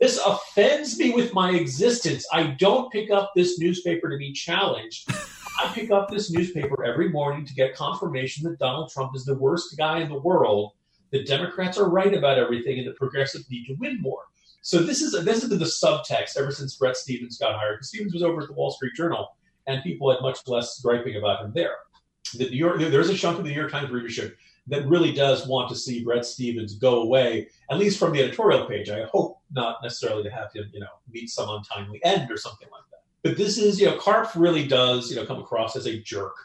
This 0.00 0.20
offends 0.24 0.98
me 0.98 1.12
with 1.12 1.32
my 1.32 1.52
existence. 1.52 2.26
I 2.32 2.48
don't 2.58 2.92
pick 2.92 3.10
up 3.10 3.32
this 3.34 3.58
newspaper 3.58 4.10
to 4.10 4.18
be 4.18 4.32
challenged. 4.32 5.10
I 5.58 5.72
pick 5.72 5.90
up 5.90 6.10
this 6.10 6.30
newspaper 6.30 6.84
every 6.84 7.08
morning 7.08 7.46
to 7.46 7.54
get 7.54 7.74
confirmation 7.74 8.44
that 8.44 8.58
Donald 8.58 8.90
Trump 8.90 9.14
is 9.14 9.24
the 9.24 9.36
worst 9.36 9.76
guy 9.76 10.00
in 10.00 10.08
the 10.08 10.18
world, 10.18 10.72
the 11.10 11.22
Democrats 11.22 11.78
are 11.78 11.88
right 11.88 12.12
about 12.12 12.38
everything, 12.38 12.78
and 12.78 12.88
the 12.88 12.92
progressives 12.92 13.48
need 13.48 13.66
to 13.66 13.74
win 13.74 14.00
more. 14.00 14.22
So 14.62 14.78
this 14.78 15.02
is 15.02 15.12
this 15.24 15.42
has 15.42 15.50
been 15.50 15.58
the 15.58 15.64
subtext 15.64 16.36
ever 16.36 16.50
since 16.50 16.76
Bret 16.76 16.96
Stephens 16.96 17.38
got 17.38 17.54
hired. 17.54 17.76
Because 17.76 17.88
Stephens 17.88 18.14
was 18.14 18.22
over 18.22 18.42
at 18.42 18.48
the 18.48 18.54
Wall 18.54 18.70
Street 18.70 18.94
Journal, 18.94 19.36
and 19.66 19.82
people 19.82 20.10
had 20.10 20.22
much 20.22 20.38
less 20.46 20.80
griping 20.80 21.16
about 21.16 21.44
him 21.44 21.52
there. 21.54 21.76
The 22.34 22.50
New 22.50 22.56
York, 22.56 22.80
there's 22.80 23.10
a 23.10 23.14
chunk 23.14 23.38
of 23.38 23.44
the 23.44 23.50
New 23.50 23.56
York 23.56 23.70
Times 23.70 23.90
readership 23.90 24.36
that 24.66 24.86
really 24.88 25.12
does 25.12 25.46
want 25.46 25.68
to 25.68 25.76
see 25.76 26.02
Bret 26.02 26.24
Stephens 26.24 26.76
go 26.78 27.02
away, 27.02 27.48
at 27.70 27.78
least 27.78 27.98
from 27.98 28.12
the 28.12 28.22
editorial 28.22 28.66
page. 28.66 28.88
I 28.88 29.04
hope 29.04 29.38
not 29.52 29.76
necessarily 29.82 30.22
to 30.24 30.30
have 30.30 30.52
him, 30.54 30.70
you 30.72 30.80
know, 30.80 30.86
meet 31.10 31.28
some 31.28 31.48
untimely 31.50 32.02
end 32.04 32.30
or 32.30 32.36
something 32.36 32.68
like 32.72 32.80
that. 32.80 32.83
But 33.24 33.38
this 33.38 33.56
is, 33.56 33.80
you 33.80 33.86
know, 33.86 33.96
Karpf 33.96 34.32
really 34.36 34.68
does, 34.68 35.10
you 35.10 35.16
know, 35.16 35.24
come 35.24 35.38
across 35.38 35.74
as 35.76 35.86
a 35.86 35.98
jerk. 35.98 36.36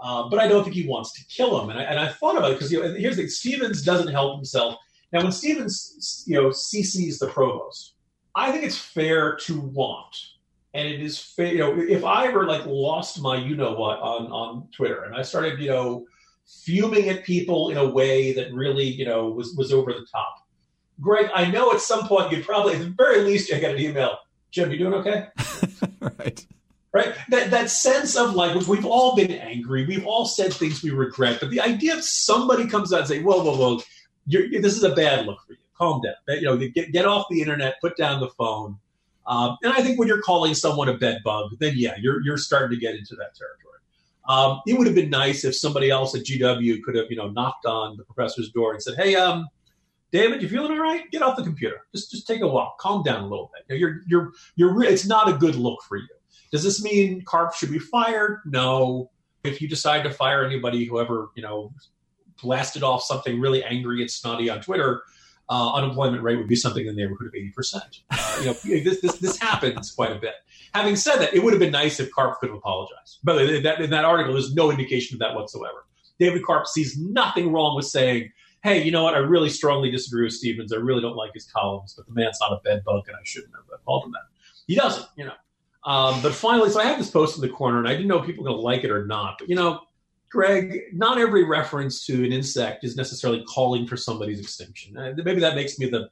Um, 0.00 0.30
but 0.30 0.38
I 0.38 0.46
don't 0.46 0.62
think 0.62 0.76
he 0.76 0.86
wants 0.86 1.12
to 1.14 1.26
kill 1.26 1.60
him. 1.60 1.70
And 1.70 1.78
I, 1.78 1.82
and 1.82 1.98
I 1.98 2.08
thought 2.08 2.38
about 2.38 2.52
it 2.52 2.54
because, 2.54 2.72
you 2.72 2.80
know, 2.80 2.94
here's 2.94 3.16
the 3.16 3.22
thing 3.22 3.30
Stephens 3.30 3.82
doesn't 3.82 4.12
help 4.12 4.36
himself. 4.36 4.76
Now, 5.12 5.22
when 5.22 5.32
Stephens, 5.32 6.24
you 6.26 6.40
know, 6.40 6.48
CCs 6.50 7.18
the 7.18 7.26
provost, 7.26 7.94
I 8.36 8.52
think 8.52 8.64
it's 8.64 8.78
fair 8.78 9.34
to 9.42 9.60
want. 9.60 10.16
And 10.72 10.86
it 10.86 11.00
is 11.00 11.18
fair, 11.18 11.48
you 11.48 11.58
know, 11.58 11.76
if 11.76 12.04
I 12.04 12.28
ever 12.28 12.46
like 12.46 12.64
lost 12.64 13.20
my 13.20 13.36
you 13.36 13.56
know 13.56 13.72
what 13.72 13.98
on, 13.98 14.26
on 14.30 14.68
Twitter 14.70 15.02
and 15.02 15.16
I 15.16 15.22
started, 15.22 15.58
you 15.58 15.70
know, 15.70 16.06
fuming 16.46 17.08
at 17.08 17.24
people 17.24 17.70
in 17.70 17.76
a 17.76 17.88
way 17.88 18.32
that 18.34 18.52
really, 18.54 18.86
you 18.86 19.04
know, 19.04 19.28
was, 19.28 19.56
was 19.56 19.72
over 19.72 19.92
the 19.92 20.06
top. 20.10 20.46
Greg, 21.00 21.28
I 21.34 21.50
know 21.50 21.72
at 21.72 21.80
some 21.80 22.06
point 22.06 22.30
you'd 22.30 22.46
probably, 22.46 22.74
at 22.74 22.78
the 22.78 22.94
very 22.96 23.22
least, 23.22 23.52
I 23.52 23.58
got 23.58 23.74
an 23.74 23.80
email. 23.80 24.16
Jim, 24.50 24.70
you 24.70 24.78
doing 24.78 24.94
okay? 24.94 25.28
right. 26.00 26.46
right? 26.92 27.14
That 27.28 27.50
that 27.50 27.70
sense 27.70 28.16
of 28.16 28.34
like 28.34 28.54
we've 28.66 28.86
all 28.86 29.14
been 29.14 29.30
angry, 29.30 29.86
we've 29.86 30.06
all 30.06 30.26
said 30.26 30.52
things 30.52 30.82
we 30.82 30.90
regret, 30.90 31.38
but 31.40 31.50
the 31.50 31.60
idea 31.60 31.94
of 31.94 32.04
somebody 32.04 32.66
comes 32.66 32.92
out 32.92 33.00
and 33.00 33.08
say, 33.08 33.22
"Whoa, 33.22 33.42
whoa, 33.42 33.56
whoa, 33.56 33.82
you're, 34.26 34.48
this 34.60 34.76
is 34.76 34.82
a 34.82 34.94
bad 34.94 35.26
look 35.26 35.40
for 35.46 35.52
you. 35.52 35.58
Calm 35.78 36.02
down. 36.02 36.14
You 36.28 36.42
know, 36.42 36.56
get 36.56 36.92
get 36.92 37.06
off 37.06 37.26
the 37.30 37.40
internet, 37.40 37.80
put 37.80 37.96
down 37.96 38.20
the 38.20 38.30
phone." 38.30 38.76
Um, 39.26 39.56
and 39.62 39.72
I 39.72 39.82
think 39.82 39.98
when 39.98 40.08
you're 40.08 40.22
calling 40.22 40.54
someone 40.54 40.88
a 40.88 40.94
bed 40.94 41.20
bug, 41.24 41.52
then 41.60 41.74
yeah, 41.76 41.94
you're 42.00 42.20
you're 42.22 42.38
starting 42.38 42.76
to 42.76 42.80
get 42.80 42.96
into 42.96 43.14
that 43.16 43.34
territory. 43.36 43.70
Um, 44.28 44.60
it 44.66 44.76
would 44.76 44.86
have 44.86 44.96
been 44.96 45.10
nice 45.10 45.44
if 45.44 45.56
somebody 45.56 45.90
else 45.90 46.14
at 46.14 46.24
GW 46.24 46.82
could 46.82 46.94
have, 46.94 47.06
you 47.10 47.16
know, 47.16 47.28
knocked 47.30 47.66
on 47.66 47.96
the 47.96 48.04
professor's 48.04 48.50
door 48.50 48.72
and 48.72 48.82
said, 48.82 48.96
"Hey, 48.96 49.14
um, 49.14 49.48
David, 50.12 50.42
you 50.42 50.48
feeling 50.48 50.72
all 50.72 50.78
right? 50.78 51.08
Get 51.10 51.22
off 51.22 51.36
the 51.36 51.42
computer. 51.42 51.82
Just 51.94 52.10
just 52.10 52.26
take 52.26 52.40
a 52.40 52.48
walk. 52.48 52.78
Calm 52.78 53.02
down 53.02 53.22
a 53.22 53.28
little 53.28 53.50
bit. 53.54 53.78
You're 53.78 54.00
you're 54.06 54.32
you're. 54.56 54.82
It's 54.82 55.06
not 55.06 55.28
a 55.28 55.32
good 55.32 55.54
look 55.54 55.82
for 55.82 55.96
you. 55.96 56.08
Does 56.50 56.64
this 56.64 56.82
mean 56.82 57.22
Karpf 57.24 57.54
should 57.54 57.70
be 57.70 57.78
fired? 57.78 58.40
No. 58.44 59.10
If 59.44 59.62
you 59.62 59.68
decide 59.68 60.02
to 60.02 60.10
fire 60.10 60.44
anybody, 60.44 60.84
whoever 60.84 61.30
you 61.34 61.42
know, 61.42 61.72
blasted 62.42 62.82
off 62.82 63.02
something 63.02 63.40
really 63.40 63.64
angry 63.64 64.02
and 64.02 64.10
snotty 64.10 64.50
on 64.50 64.60
Twitter, 64.60 65.02
uh, 65.48 65.72
unemployment 65.74 66.22
rate 66.22 66.36
would 66.36 66.48
be 66.48 66.56
something 66.56 66.86
in 66.86 66.94
the 66.94 67.00
neighborhood 67.00 67.28
of 67.28 67.34
eighty 67.34 67.50
percent. 67.50 68.00
Uh, 68.10 68.36
you 68.40 68.46
know, 68.46 68.52
this, 68.84 69.00
this 69.00 69.18
this 69.18 69.38
happens 69.38 69.92
quite 69.92 70.12
a 70.12 70.18
bit. 70.18 70.34
Having 70.74 70.96
said 70.96 71.16
that, 71.16 71.34
it 71.34 71.42
would 71.42 71.52
have 71.52 71.60
been 71.60 71.72
nice 71.72 72.00
if 72.00 72.10
Karpf 72.10 72.38
could 72.38 72.50
have 72.50 72.58
apologized. 72.58 73.18
But 73.24 73.42
in 73.42 73.62
that, 73.62 73.80
in 73.80 73.90
that 73.90 74.04
article, 74.04 74.32
there's 74.32 74.54
no 74.54 74.70
indication 74.70 75.14
of 75.14 75.20
that 75.20 75.34
whatsoever. 75.34 75.86
David 76.18 76.42
Karpf 76.42 76.66
sees 76.66 76.98
nothing 76.98 77.50
wrong 77.50 77.74
with 77.74 77.86
saying, 77.86 78.30
hey, 78.62 78.82
you 78.82 78.90
know 78.90 79.04
what? 79.04 79.14
I 79.14 79.18
really 79.18 79.48
strongly 79.48 79.90
disagree 79.90 80.24
with 80.24 80.34
Stephens. 80.34 80.72
I 80.72 80.76
really 80.76 81.00
don't 81.00 81.16
like 81.16 81.32
his 81.34 81.46
columns, 81.46 81.94
but 81.96 82.06
the 82.06 82.12
man's 82.12 82.38
not 82.40 82.52
a 82.52 82.60
bed 82.62 82.82
bug, 82.84 83.04
and 83.08 83.16
I 83.16 83.20
shouldn't 83.24 83.52
have 83.54 83.84
called 83.84 84.04
him 84.04 84.12
that. 84.12 84.22
He 84.66 84.74
doesn't, 84.74 85.06
you 85.16 85.24
know. 85.24 85.34
Um, 85.84 86.20
but 86.22 86.34
finally, 86.34 86.70
so 86.70 86.80
I 86.80 86.84
have 86.84 86.98
this 86.98 87.10
post 87.10 87.36
in 87.36 87.42
the 87.42 87.48
corner, 87.48 87.78
and 87.78 87.88
I 87.88 87.92
didn't 87.92 88.08
know 88.08 88.18
if 88.18 88.26
people 88.26 88.44
were 88.44 88.50
going 88.50 88.60
to 88.60 88.64
like 88.64 88.84
it 88.84 88.90
or 88.90 89.06
not. 89.06 89.36
But, 89.38 89.48
you 89.48 89.56
know, 89.56 89.80
Greg, 90.30 90.78
not 90.92 91.18
every 91.18 91.44
reference 91.44 92.04
to 92.06 92.24
an 92.24 92.32
insect 92.32 92.84
is 92.84 92.96
necessarily 92.96 93.42
calling 93.44 93.86
for 93.86 93.96
somebody's 93.96 94.40
extinction. 94.40 94.96
Uh, 94.96 95.14
maybe 95.24 95.40
that 95.40 95.56
makes 95.56 95.78
me 95.78 95.88
the 95.88 96.10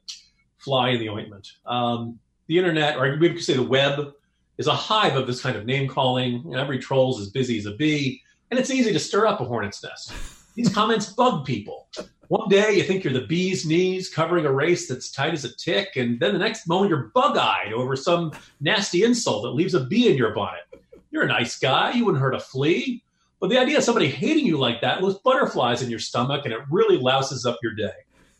fly 0.57 0.89
in 0.89 0.99
the 0.99 1.09
ointment. 1.09 1.47
Um, 1.65 2.19
the 2.47 2.57
internet, 2.57 2.97
or 2.97 3.15
we 3.17 3.29
could 3.29 3.43
say 3.43 3.53
the 3.53 3.63
web, 3.63 4.13
is 4.57 4.67
a 4.67 4.73
hive 4.73 5.15
of 5.15 5.27
this 5.27 5.39
kind 5.41 5.55
of 5.55 5.65
name 5.65 5.87
calling. 5.87 6.43
You 6.43 6.51
know, 6.51 6.59
every 6.59 6.79
troll's 6.79 7.21
as 7.21 7.29
busy 7.29 7.59
as 7.59 7.65
a 7.65 7.71
bee, 7.71 8.21
and 8.49 8.59
it's 8.59 8.71
easy 8.71 8.91
to 8.91 8.99
stir 8.99 9.27
up 9.27 9.39
a 9.39 9.45
hornet's 9.45 9.83
nest. 9.83 10.11
These 10.59 10.73
comments 10.73 11.13
bug 11.13 11.45
people. 11.45 11.87
One 12.27 12.49
day 12.49 12.73
you 12.73 12.83
think 12.83 13.05
you're 13.05 13.13
the 13.13 13.25
bee's 13.27 13.65
knees 13.65 14.09
covering 14.09 14.45
a 14.45 14.51
race 14.51 14.89
that's 14.89 15.09
tight 15.09 15.31
as 15.31 15.45
a 15.45 15.55
tick, 15.55 15.95
and 15.95 16.19
then 16.19 16.33
the 16.33 16.39
next 16.39 16.67
moment 16.67 16.89
you're 16.89 17.11
bug 17.15 17.37
eyed 17.37 17.71
over 17.71 17.95
some 17.95 18.33
nasty 18.59 19.05
insult 19.05 19.43
that 19.43 19.51
leaves 19.51 19.73
a 19.73 19.85
bee 19.85 20.11
in 20.11 20.17
your 20.17 20.35
bonnet. 20.35 20.63
You're 21.11 21.23
a 21.23 21.27
nice 21.27 21.57
guy, 21.57 21.93
you 21.93 22.03
wouldn't 22.03 22.21
hurt 22.21 22.35
a 22.35 22.41
flea. 22.41 23.01
But 23.39 23.49
the 23.51 23.57
idea 23.57 23.77
of 23.77 23.85
somebody 23.85 24.09
hating 24.09 24.45
you 24.45 24.57
like 24.57 24.81
that 24.81 25.01
leaves 25.01 25.19
butterflies 25.19 25.81
in 25.81 25.89
your 25.89 25.99
stomach 25.99 26.43
and 26.43 26.53
it 26.53 26.59
really 26.69 26.97
louses 26.97 27.45
up 27.45 27.57
your 27.63 27.73
day. 27.73 27.95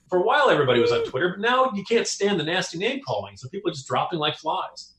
For 0.10 0.20
a 0.20 0.24
while, 0.24 0.50
everybody 0.50 0.82
was 0.82 0.92
on 0.92 1.06
Twitter, 1.06 1.30
but 1.30 1.40
now 1.40 1.72
you 1.74 1.86
can't 1.86 2.06
stand 2.06 2.38
the 2.38 2.44
nasty 2.44 2.78
name 2.78 3.00
calling, 3.08 3.38
so 3.38 3.48
people 3.48 3.72
are 3.72 3.74
just 3.74 3.88
dropping 3.88 4.20
like 4.20 4.36
flies. 4.36 4.92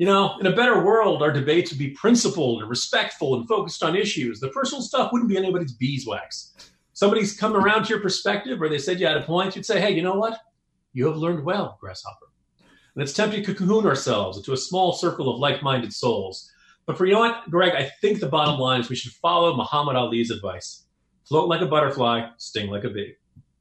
You 0.00 0.06
know, 0.06 0.38
in 0.40 0.46
a 0.46 0.56
better 0.56 0.82
world, 0.82 1.22
our 1.22 1.30
debates 1.30 1.70
would 1.70 1.78
be 1.78 1.90
principled 1.90 2.62
and 2.62 2.70
respectful 2.70 3.34
and 3.34 3.46
focused 3.46 3.82
on 3.82 3.94
issues. 3.94 4.40
The 4.40 4.48
personal 4.48 4.82
stuff 4.82 5.12
wouldn't 5.12 5.28
be 5.28 5.36
anybody's 5.36 5.72
beeswax 5.72 6.54
somebody's 7.00 7.34
come 7.34 7.56
around 7.56 7.84
to 7.84 7.88
your 7.88 8.00
perspective 8.00 8.60
or 8.60 8.68
they 8.68 8.76
said 8.76 9.00
you 9.00 9.06
had 9.06 9.16
a 9.16 9.22
point, 9.22 9.56
you'd 9.56 9.64
say, 9.64 9.80
hey, 9.80 9.90
you 9.90 10.02
know 10.02 10.16
what? 10.16 10.38
You 10.92 11.06
have 11.06 11.16
learned 11.16 11.46
well, 11.46 11.78
Grasshopper. 11.80 12.26
And 12.94 13.02
it's 13.02 13.14
tempting 13.14 13.42
to 13.42 13.54
cocoon 13.54 13.86
ourselves 13.86 14.36
into 14.36 14.52
a 14.52 14.56
small 14.56 14.92
circle 14.92 15.32
of 15.32 15.40
like 15.40 15.62
minded 15.62 15.94
souls. 15.94 16.52
But 16.84 16.98
for 16.98 17.06
you 17.06 17.14
know 17.14 17.20
what, 17.20 17.48
Greg, 17.48 17.74
I 17.74 17.84
think 18.02 18.20
the 18.20 18.28
bottom 18.28 18.60
line 18.60 18.82
is 18.82 18.90
we 18.90 18.96
should 18.96 19.12
follow 19.12 19.56
Muhammad 19.56 19.96
Ali's 19.96 20.30
advice 20.30 20.84
float 21.24 21.48
like 21.48 21.62
a 21.62 21.66
butterfly, 21.66 22.28
sting 22.36 22.68
like 22.68 22.84
a 22.84 22.90
bee. 22.90 23.14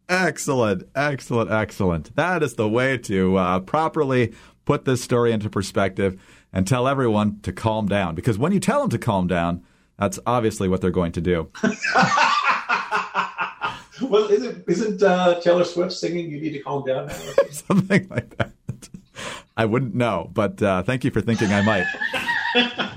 Excellent, 0.10 0.84
excellent, 0.96 1.52
excellent. 1.52 2.16
That 2.16 2.44
is 2.44 2.56
the 2.56 2.68
way 2.68 2.98
to 2.98 3.38
uh, 3.38 3.60
properly 3.62 4.34
put 4.70 4.86
this 4.86 5.02
story 5.04 5.32
into 5.32 5.50
perspective 5.50 6.22
and 6.54 6.68
tell 6.68 6.88
everyone 6.88 7.40
to 7.40 7.52
calm 7.52 7.88
down. 7.88 8.14
Because 8.14 8.38
when 8.38 8.52
you 8.52 8.60
tell 8.60 8.82
them 8.82 8.92
to 8.92 9.00
calm 9.00 9.26
down, 9.26 9.64
that's 9.98 10.20
obviously 10.28 10.70
what 10.70 10.80
they're 10.80 10.92
going 10.92 11.12
to 11.14 11.22
do. 11.22 11.50
well, 14.04 14.30
isn't 14.30 14.64
isn't 14.68 15.02
uh, 15.02 15.40
Taylor 15.42 15.64
Swift 15.64 15.92
singing 15.92 16.30
"You 16.30 16.40
Need 16.40 16.54
to 16.54 16.60
Calm 16.60 16.86
Down"? 16.86 17.10
Something 17.50 18.08
like 18.10 18.38
that. 18.38 18.52
I 19.58 19.66
wouldn't 19.66 19.96
know, 19.96 20.30
but 20.36 20.62
uh, 20.62 20.84
thank 20.84 21.04
you 21.04 21.10
for 21.10 21.22
thinking 21.22 21.52
I 21.52 21.64
might. 21.64 21.88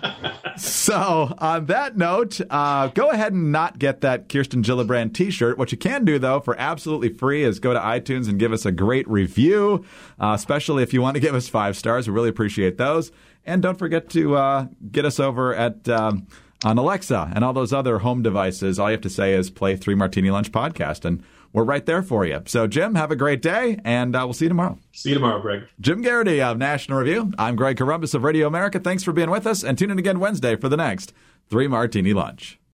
so, 0.93 1.35
on 1.39 1.67
that 1.67 1.97
note, 1.97 2.41
uh, 2.51 2.89
go 2.89 3.11
ahead 3.11 3.33
and 3.33 3.51
not 3.51 3.79
get 3.79 4.03
that 4.03 4.29
Kirsten 4.29 4.63
Gillibrand 4.63 5.15
T-shirt. 5.15 5.59
What 5.59 5.73
you 5.73 5.79
can 5.79 6.05
do, 6.05 6.19
though, 6.19 6.41
for 6.41 6.59
absolutely 6.59 7.09
free, 7.09 7.45
is 7.45 7.59
go 7.59 7.73
to 7.73 7.81
iTunes 7.81 8.29
and 8.29 8.39
give 8.39 8.53
us 8.53 8.67
a 8.67 8.73
great 8.73 9.09
review, 9.09 9.85
uh, 10.21 10.33
especially 10.35 10.83
if 10.83 10.93
you 10.93 11.01
want 11.01 11.15
to 11.15 11.21
give 11.21 11.35
us 11.35 11.49
five 11.49 11.77
stars. 11.77 12.07
We 12.07 12.15
really 12.15 12.29
appreciate 12.29 12.77
those. 12.77 13.11
And 13.45 13.63
don't 13.63 13.79
forget 13.79 14.09
to 14.11 14.37
uh, 14.37 14.67
get 14.91 15.05
us 15.05 15.19
over 15.19 15.55
at. 15.55 15.89
Um, 15.89 16.27
on 16.65 16.79
Alexa 16.79 17.33
and 17.35 17.45
all 17.45 17.53
those 17.53 17.73
other 17.73 17.99
home 17.99 18.23
devices, 18.23 18.79
all 18.79 18.89
you 18.89 18.93
have 18.93 19.01
to 19.01 19.11
say 19.11 19.35
is 19.35 19.51
play 19.51 19.75
Three 19.77 19.97
Martini 19.97 20.31
Lunch 20.31 20.53
podcast, 20.53 21.05
and 21.05 21.21
we're 21.53 21.65
right 21.65 21.85
there 21.85 22.03
for 22.03 22.25
you. 22.25 22.43
So, 22.47 22.67
Jim, 22.67 22.95
have 22.95 23.11
a 23.11 23.17
great 23.17 23.43
day, 23.43 23.79
and 23.85 24.17
uh, 24.17 24.21
we'll 24.25 24.33
see 24.33 24.47
you 24.47 24.51
tomorrow. 24.51 24.79
See 24.93 25.11
you 25.11 25.15
tomorrow, 25.17 25.41
Greg. 25.41 25.65
Jim 25.81 26.03
Geraghty 26.03 26.41
of 26.41 26.59
National 26.59 26.99
Review. 26.99 27.33
I'm 27.39 27.57
Greg 27.57 27.77
Corombos 27.77 28.15
of 28.15 28.25
Radio 28.25 28.47
America. 28.47 28.81
Thanks 28.81 29.03
for 29.03 29.13
being 29.13 29.31
with 29.31 29.47
us, 29.47 29.63
and 29.63 29.77
tune 29.77 29.91
in 29.91 29.99
again 29.99 30.19
Wednesday 30.19 30.57
for 30.57 30.69
the 30.69 30.77
next 30.77 31.13
Three 31.51 31.69
Martini 31.69 32.15
Lunch. 32.15 32.59